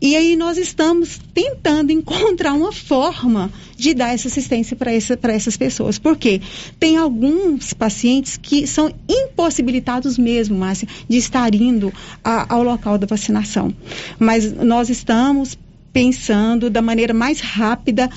[0.00, 5.54] E aí nós estamos tentando encontrar uma forma de dar essa assistência para essa, essas
[5.54, 5.98] pessoas.
[5.98, 6.40] Por quê?
[6.80, 11.92] Tem alguns pacientes que são impossibilitados mesmo, Márcia, de estar indo
[12.24, 13.70] a- ao local da vacinação.
[14.18, 15.58] Mas nós estamos
[15.92, 18.08] pensando da maneira mais rápida,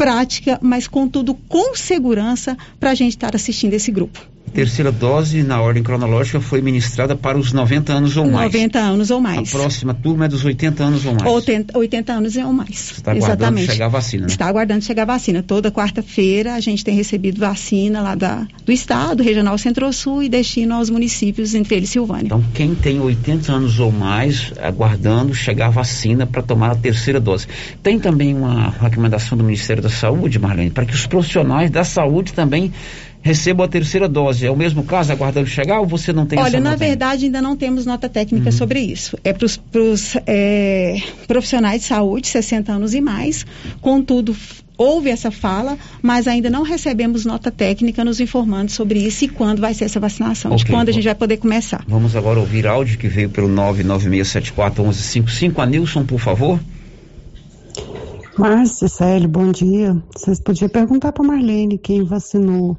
[0.00, 4.26] prática, mas contudo com segurança para a gente estar assistindo esse grupo.
[4.50, 8.52] A terceira dose, na ordem cronológica, foi ministrada para os 90 anos ou mais.
[8.52, 9.54] 90 anos ou mais.
[9.54, 11.24] A próxima turma é dos 80 anos ou mais.
[11.24, 12.90] 80, 80 anos ou mais.
[12.90, 14.26] está aguardando chegar a vacina, né?
[14.26, 15.40] Está aguardando chegar a vacina.
[15.40, 20.74] Toda quarta-feira a gente tem recebido vacina lá da, do estado, regional Centro-Sul e destino
[20.74, 22.26] aos municípios, entre eles Silvânia.
[22.26, 27.20] Então, quem tem 80 anos ou mais, aguardando chegar a vacina para tomar a terceira
[27.20, 27.46] dose.
[27.84, 32.32] Tem também uma recomendação do Ministério da Saúde, Marlene, para que os profissionais da saúde
[32.32, 32.72] também
[33.22, 34.46] recebam a terceira dose.
[34.46, 37.40] É o mesmo caso, aguardando chegar, ou você não tem Olha, essa na verdade ainda
[37.42, 38.52] não temos nota técnica Uhum.
[38.52, 39.18] sobre isso.
[39.22, 39.60] É para os
[41.26, 43.44] profissionais de saúde, 60 anos e mais.
[43.80, 44.34] Contudo,
[44.78, 49.60] houve essa fala, mas ainda não recebemos nota técnica nos informando sobre isso e quando
[49.60, 50.96] vai ser essa vacinação, de Ok, quando a bom.
[50.96, 51.84] gente vai poder começar.
[51.86, 55.58] Vamos agora ouvir áudio que veio pelo 996741155.
[55.58, 56.58] Anilson, por favor.
[58.38, 59.94] Márcia, Célio, bom dia.
[60.16, 62.78] Vocês podiam perguntar para Marlene quem vacinou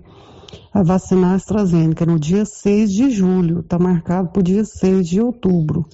[0.73, 3.59] a vacina AstraZeneca no dia 6 de julho.
[3.59, 5.85] Está marcado para o dia 6 de outubro.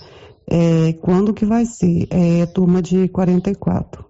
[0.50, 2.08] É, quando que vai ser?
[2.10, 4.06] É turma de 44.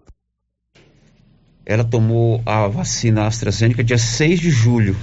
[1.68, 4.96] ela tomou a vacina AstraZeneca dia 6 de julho.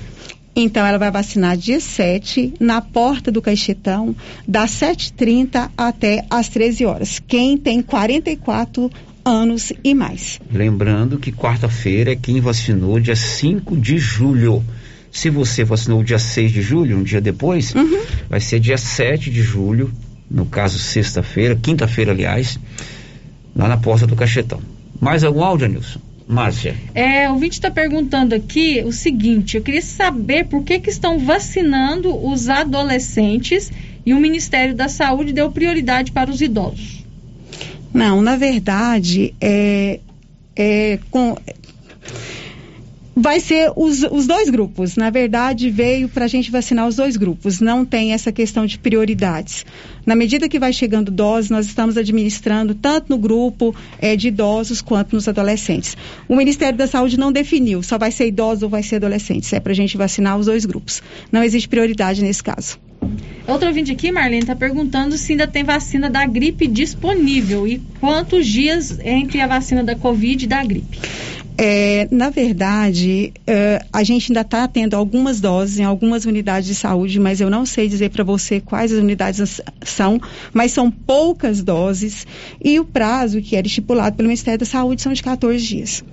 [0.57, 4.15] Então, ela vai vacinar dia 7, na porta do Caixetão,
[4.47, 7.19] das 7h30 até as 13 horas.
[7.19, 8.91] Quem tem 44
[9.25, 10.39] anos e mais.
[10.53, 14.63] Lembrando que quarta-feira é quem vacinou dia 5 de julho.
[15.15, 18.03] Se você vacinou dia 6 de julho, um dia depois, uhum.
[18.29, 19.93] vai ser dia 7 de julho,
[20.29, 22.59] no caso sexta-feira, quinta-feira, aliás,
[23.55, 24.61] lá na porta do Cachetão.
[25.01, 26.01] Mais algum áudio, Nilson?
[26.27, 26.75] Márcia.
[26.97, 31.17] É, o vídeo está perguntando aqui o seguinte: eu queria saber por que, que estão
[31.17, 33.71] vacinando os adolescentes
[34.05, 37.05] e o Ministério da Saúde deu prioridade para os idosos.
[37.93, 40.01] Não, na verdade, é,
[40.57, 41.37] é com,
[43.17, 44.97] vai ser os, os dois grupos.
[44.97, 47.61] Na verdade, veio para a gente vacinar os dois grupos.
[47.61, 49.65] Não tem essa questão de prioridades.
[50.05, 54.83] Na medida que vai chegando doses, nós estamos administrando tanto no grupo é, de idosos
[54.83, 55.97] quanto nos adolescentes.
[56.29, 59.53] O Ministério da Saúde não definiu, só vai ser idosos ou vai ser adolescentes.
[59.53, 61.03] É para a gente vacinar os dois grupos.
[61.31, 62.79] Não existe prioridade nesse caso.
[63.47, 68.47] Outro ouvinte aqui, Marlene, está perguntando se ainda tem vacina da gripe disponível e quantos
[68.47, 70.99] dias entre a vacina da Covid e da gripe.
[71.57, 76.75] É, na verdade, uh, a gente ainda está tendo algumas doses em algumas unidades de
[76.75, 80.21] saúde, mas eu não sei dizer para você quais as unidades são,
[80.53, 82.27] mas são poucas doses
[82.63, 86.05] e o prazo que era estipulado pelo Ministério da Saúde são de 14 dias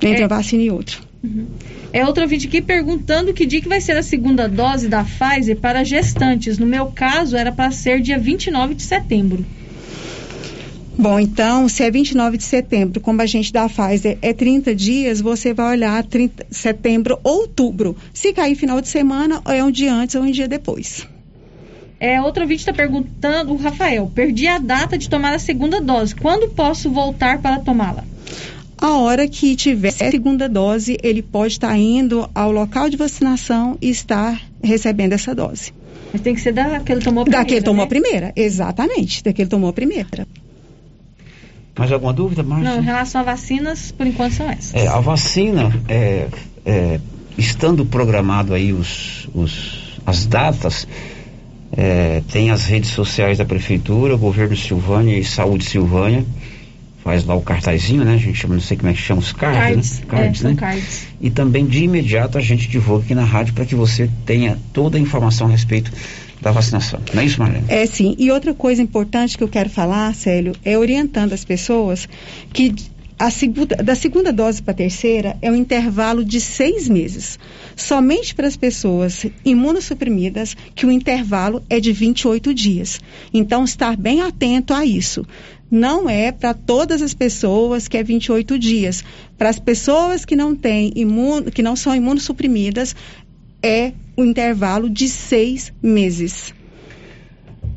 [0.00, 0.24] entre é.
[0.24, 0.96] a vacina e outra.
[1.24, 1.46] Uhum.
[1.92, 5.56] É outro vídeo aqui perguntando que dia que vai ser a segunda dose da Pfizer
[5.56, 6.58] para gestantes.
[6.58, 9.44] No meu caso, era para ser dia 29 de setembro.
[11.00, 15.20] Bom, então, se é 29 de setembro, como a gente da Pfizer é 30 dias,
[15.20, 17.96] você vai olhar 30, setembro, outubro.
[18.12, 21.06] Se cair final de semana, é um dia antes ou um dia depois.
[22.00, 26.16] É, outro vídeo está perguntando, o Rafael, perdi a data de tomar a segunda dose.
[26.16, 28.02] Quando posso voltar para tomá-la?
[28.76, 32.96] A hora que tiver a segunda dose, ele pode estar tá indo ao local de
[32.96, 35.72] vacinação e estar recebendo essa dose.
[36.12, 37.44] Mas tem que ser da que ele tomou a primeira.
[37.44, 40.26] Da que tomou a primeira, exatamente, da que ele tomou a primeira.
[41.78, 42.70] Mais alguma dúvida, Márcia?
[42.70, 44.74] Não, em relação a vacinas, por enquanto são essas.
[44.74, 46.26] É, a vacina, é,
[46.66, 47.00] é,
[47.38, 50.88] estando programado aí os, os, as datas,
[51.70, 56.26] é, tem as redes sociais da Prefeitura, Governo Silvânia e Saúde Silvânia,
[57.04, 58.14] faz lá o cartazinho, né?
[58.14, 60.06] A gente chama, não sei como é que chama os cards, cards né?
[60.08, 60.54] Cards, é, né?
[60.56, 61.06] cards.
[61.20, 64.98] E também de imediato a gente divulga aqui na rádio para que você tenha toda
[64.98, 65.92] a informação a respeito
[66.40, 67.00] da vacinação.
[67.12, 67.64] Não é isso, Marlene?
[67.68, 68.14] É sim.
[68.18, 72.08] E outra coisa importante que eu quero falar, Célio, é orientando as pessoas
[72.52, 72.74] que
[73.30, 77.38] segunda, da segunda dose para a terceira é um intervalo de seis meses.
[77.74, 83.00] Somente para as pessoas imunossuprimidas que o intervalo é de 28 dias.
[83.34, 85.26] Então, estar bem atento a isso.
[85.70, 89.04] Não é para todas as pessoas que é 28 dias.
[89.36, 92.94] Para as pessoas que não têm imuno, que não são imunossuprimidas,
[93.62, 96.54] é o intervalo de seis meses.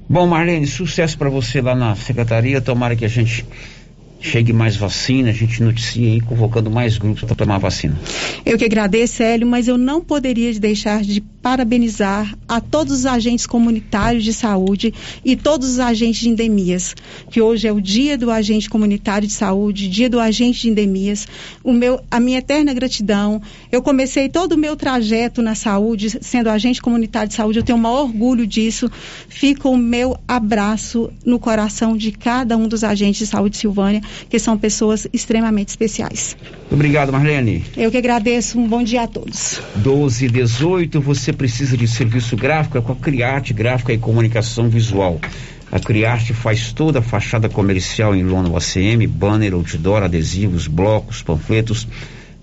[0.09, 2.59] Bom, Marlene, sucesso para você lá na secretaria.
[2.59, 3.45] Tomara que a gente
[4.21, 7.99] chegue mais vacina, a gente noticia aí, convocando mais grupos para tomar vacina.
[8.45, 13.47] Eu que agradeço, Hélio, mas eu não poderia deixar de parabenizar a todos os agentes
[13.47, 14.93] comunitários de saúde
[15.25, 16.95] e todos os agentes de endemias,
[17.31, 21.27] que hoje é o dia do agente comunitário de saúde, dia do agente de endemias.
[21.63, 23.41] O meu, a minha eterna gratidão.
[23.71, 27.77] Eu comecei todo o meu trajeto na saúde, sendo agente comunitário de saúde, eu tenho
[27.77, 28.89] o maior orgulho disso.
[29.27, 34.39] Fica o meu abraço no coração de cada um dos agentes de saúde Silvânia que
[34.39, 36.35] são pessoas extremamente especiais.
[36.69, 37.63] Obrigado, Marlene.
[37.75, 38.59] Eu que agradeço.
[38.59, 39.61] Um bom dia a todos.
[39.75, 44.69] 12 e 18, você precisa de serviço gráfico é com a Criarte Gráfica e Comunicação
[44.69, 45.19] Visual.
[45.71, 51.87] A Criarte faz toda a fachada comercial em lona ACM, banner, outdoor, adesivos, blocos, panfletos,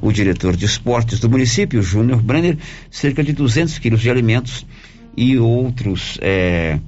[0.01, 2.57] o diretor de esportes do município, Júnior Brenner,
[2.89, 4.65] cerca de 200 quilos de alimentos
[5.15, 6.79] e outros é,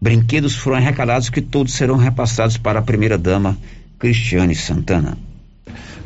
[0.00, 3.58] brinquedos foram arrecadados que todos serão repassados para a primeira-dama
[3.98, 5.18] Cristiane Santana.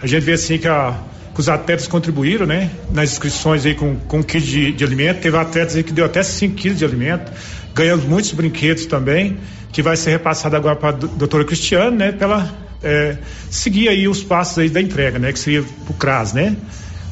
[0.00, 0.98] A gente vê assim que, a,
[1.34, 2.70] que, os atletas contribuíram, né?
[2.92, 5.20] Nas inscrições aí com, com quilo de, de alimento.
[5.20, 7.32] Teve atletas aí que deu até 5 quilos de alimento
[7.78, 9.36] ganhamos muitos brinquedos também,
[9.70, 12.10] que vai ser repassado agora para a doutora Cristiane, né?
[12.10, 12.52] Pela
[12.82, 13.16] é,
[13.50, 15.32] seguir aí os passos aí da entrega, né?
[15.32, 16.56] Que seria o CRAS, né?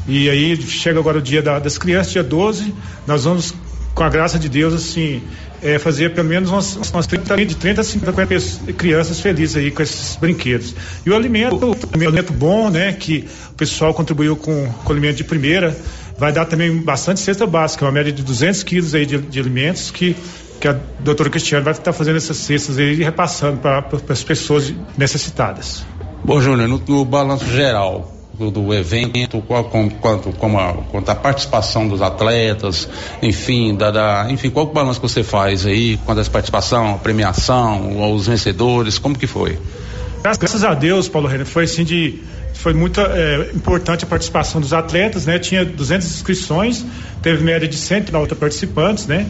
[0.09, 2.73] E aí chega agora o dia da, das crianças, dia 12,
[3.07, 3.53] nós vamos,
[3.95, 5.21] com a graça de Deus, assim,
[5.61, 9.83] é, fazer pelo menos umas, umas 30, de 30 a 50 crianças felizes aí com
[9.83, 10.75] esses brinquedos.
[11.05, 12.93] E o alimento, o alimento bom, né?
[12.93, 15.77] Que o pessoal contribuiu com, com o alimento de primeira,
[16.17, 19.91] vai dar também bastante cesta básica, uma média de 200 quilos aí de, de alimentos
[19.91, 20.15] que
[20.61, 24.73] que a doutora Cristiane vai estar fazendo essas cestas aí e repassando para as pessoas
[24.97, 25.85] necessitadas.
[26.25, 31.09] Bom, Júnior, no, no balanço geral, do, do evento, qual, com, quanto, como a, quanto
[31.09, 32.89] a participação dos atletas,
[33.23, 36.99] enfim, da, da, enfim, qual o balanço que você faz aí, quanto a participação, a
[36.99, 39.59] premiação, os vencedores, como que foi?
[40.23, 42.21] Graças a Deus, Paulo Renan, foi assim de
[42.53, 45.39] foi muito é, importante a participação dos atletas, né?
[45.39, 46.85] Tinha 200 inscrições,
[47.23, 49.27] teve média de 190 participantes, né?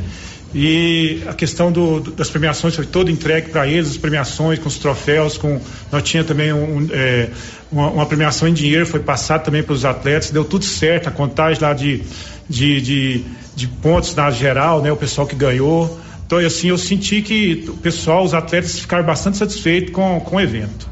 [0.58, 4.78] E a questão do, das premiações foi toda entregue para eles, as premiações com os
[4.78, 5.60] troféus, com
[5.92, 7.28] nós tinha também um, é,
[7.70, 11.12] uma, uma, premiação em dinheiro, foi passada também para os atletas, deu tudo certo, a
[11.12, 12.00] contagem lá de,
[12.48, 13.24] de, de,
[13.54, 16.00] de, pontos na geral, né, o pessoal que ganhou.
[16.26, 20.40] Então, assim, eu senti que o pessoal, os atletas ficaram bastante satisfeitos com, com o
[20.40, 20.88] evento.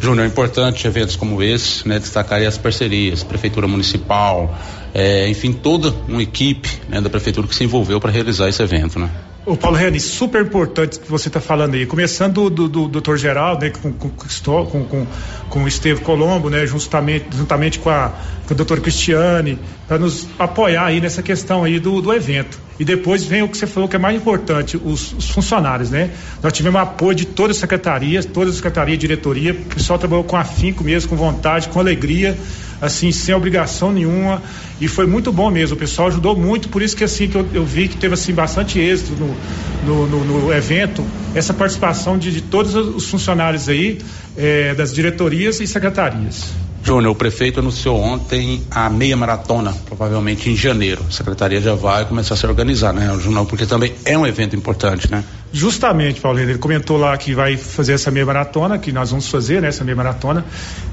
[0.00, 4.58] Júnior, é importante eventos como esse, né, destacar as parcerias, prefeitura municipal,
[4.94, 8.98] é, enfim, toda uma equipe né, da prefeitura que se envolveu para realizar esse evento,
[8.98, 9.10] né?
[9.46, 13.16] O Paulo Reani, super importante que você está falando aí, começando do, do, do doutor
[13.16, 15.06] Geraldo, né, com, com, com,
[15.48, 18.12] com, o Estevo Colombo, né, justamente, juntamente com a,
[18.46, 19.58] com a doutora Cristiane,
[19.88, 22.60] para nos apoiar aí nessa questão aí do, do evento.
[22.78, 26.10] E depois vem o que você falou que é mais importante, os, os funcionários, né?
[26.42, 30.36] Nós tivemos apoio de todas as secretarias, todas as secretarias diretoria, o pessoal trabalhou com
[30.36, 32.36] afinco mesmo, com vontade, com alegria,
[32.80, 34.42] assim, sem obrigação nenhuma,
[34.80, 37.46] e foi muito bom mesmo, o pessoal ajudou muito, por isso que assim, que eu,
[37.52, 39.36] eu vi que teve assim bastante êxito no,
[39.84, 41.04] no, no, no evento,
[41.34, 43.98] essa participação de, de, todos os funcionários aí,
[44.36, 46.50] eh, das diretorias e secretarias.
[46.82, 51.04] Júnior, o prefeito anunciou ontem a meia maratona, provavelmente em janeiro.
[51.06, 53.44] A secretaria já vai começar a se organizar, né, Júnior?
[53.46, 55.22] Porque também é um evento importante, né?
[55.52, 59.60] Justamente, Paulo, ele comentou lá que vai fazer essa meia maratona, que nós vamos fazer,
[59.60, 60.44] né, essa meia maratona.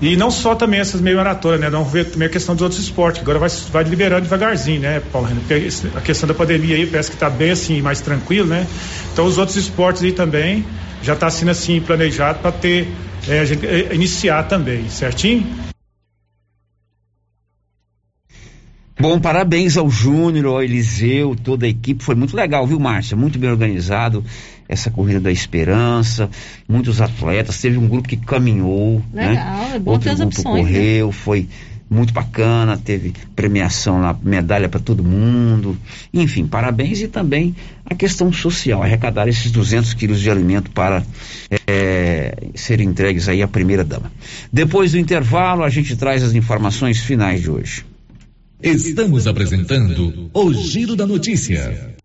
[0.01, 1.69] E não só também essas meia maratonas, né?
[1.69, 4.99] Não ver também a questão dos outros esportes, que agora vai, vai liberando devagarzinho, né,
[5.11, 5.29] Paulo?
[5.47, 8.65] Porque a questão da pandemia aí parece que está bem assim, mais tranquilo, né?
[9.13, 10.65] Então os outros esportes aí também
[11.03, 12.87] já está sendo assim planejado para ter,
[13.27, 15.45] é, gente, é, iniciar também, certinho?
[18.99, 22.03] Bom, parabéns ao Júnior, ao Eliseu, toda a equipe.
[22.03, 23.15] Foi muito legal, viu, Márcia?
[23.15, 24.25] Muito bem organizado
[24.67, 26.29] essa corrida da esperança.
[26.67, 27.61] Muitos atletas.
[27.61, 29.29] Teve um grupo que caminhou, né?
[29.29, 29.71] legal, né?
[29.75, 31.13] É bom Outro grupo opções, correu, né?
[31.13, 31.47] foi
[31.87, 32.75] muito bacana.
[32.75, 35.77] Teve premiação lá, medalha para todo mundo.
[36.11, 37.55] Enfim, parabéns e também
[37.85, 41.03] a questão social, arrecadar esses 200 quilos de alimento para
[41.67, 44.11] é, serem entregues aí à primeira dama.
[44.51, 47.85] Depois do intervalo, a gente traz as informações finais de hoje.
[48.61, 51.95] Estamos apresentando o Giro da Notícia.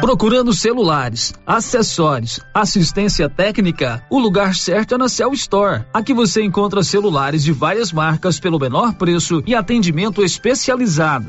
[0.00, 5.84] Procurando celulares, acessórios, assistência técnica, o lugar certo é na Cell Store.
[5.92, 11.28] Aqui você encontra celulares de várias marcas pelo menor preço e atendimento especializado.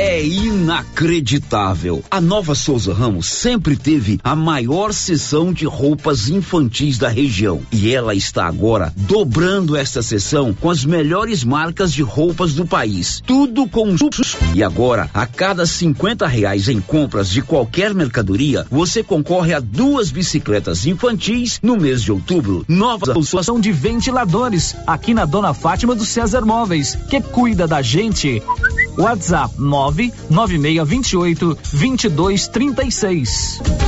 [0.00, 2.04] É inacreditável.
[2.08, 7.62] A Nova Souza Ramos sempre teve a maior seção de roupas infantis da região.
[7.72, 13.20] E ela está agora dobrando esta seção com as melhores marcas de roupas do país.
[13.26, 13.96] Tudo com
[14.54, 20.12] E agora, a cada 50 reais em compras de qualquer mercadoria, você concorre a duas
[20.12, 22.64] bicicletas infantis no mês de outubro.
[22.68, 28.40] Nova Associação de Ventiladores, aqui na Dona Fátima do César Móveis, que cuida da gente.
[28.98, 33.87] WhatsApp 99628 2236.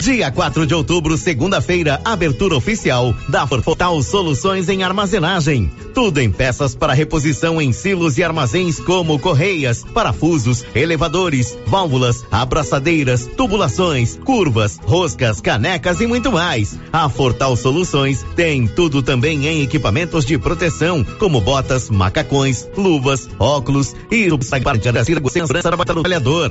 [0.00, 5.70] Dia 4 de outubro, segunda-feira, abertura oficial da Fortal Soluções em Armazenagem.
[5.92, 13.26] Tudo em peças para reposição em silos e armazéns como correias, parafusos, elevadores, válvulas, abraçadeiras,
[13.36, 16.78] tubulações, curvas, roscas, canecas e muito mais.
[16.90, 23.94] A Fortal Soluções tem tudo também em equipamentos de proteção, como botas, macacões, luvas, óculos
[24.10, 26.50] e segurança do trabalhador.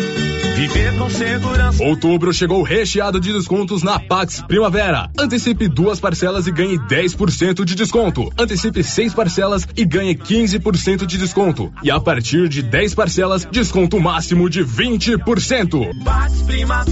[0.61, 1.83] Viver com segurança.
[1.83, 5.09] Outubro chegou recheado de descontos na Pax Primavera.
[5.17, 8.31] Antecipe duas parcelas e ganhe 10% de desconto.
[8.37, 11.73] Antecipe seis parcelas e ganhe 15% de desconto.
[11.81, 15.89] E a partir de 10 parcelas, desconto máximo de 20%.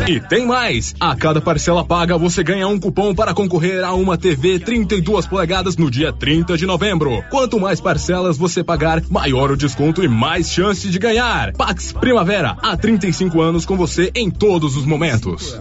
[0.08, 0.96] E tem mais!
[1.00, 5.78] A cada parcela paga, você ganha um cupom para concorrer a uma TV 32 polegadas
[5.78, 7.24] no dia 30 de novembro.
[7.30, 11.54] Quanto mais parcelas você pagar, maior o desconto e mais chance de ganhar.
[11.54, 15.60] Pax Primavera, há 35 anos com você em todos os momentos.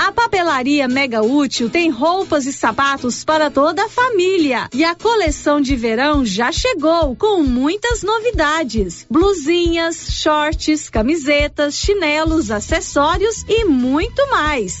[0.00, 4.68] A Papelaria Mega Útil tem roupas e sapatos para toda a família.
[4.72, 13.44] E a coleção de verão já chegou com muitas novidades: blusinhas, shorts, camisetas, chinelos, acessórios
[13.48, 14.80] e muito mais.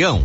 [0.00, 0.24] região.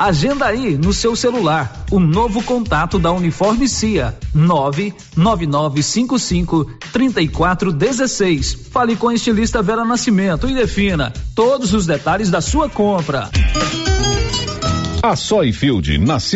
[0.00, 8.68] Agenda aí no seu celular o novo contato da Uniforme CIA 99955 3416.
[8.72, 13.28] Fale com a estilista Vera Nascimento e defina todos os detalhes da sua compra.
[15.02, 16.20] A Soyfield nasceu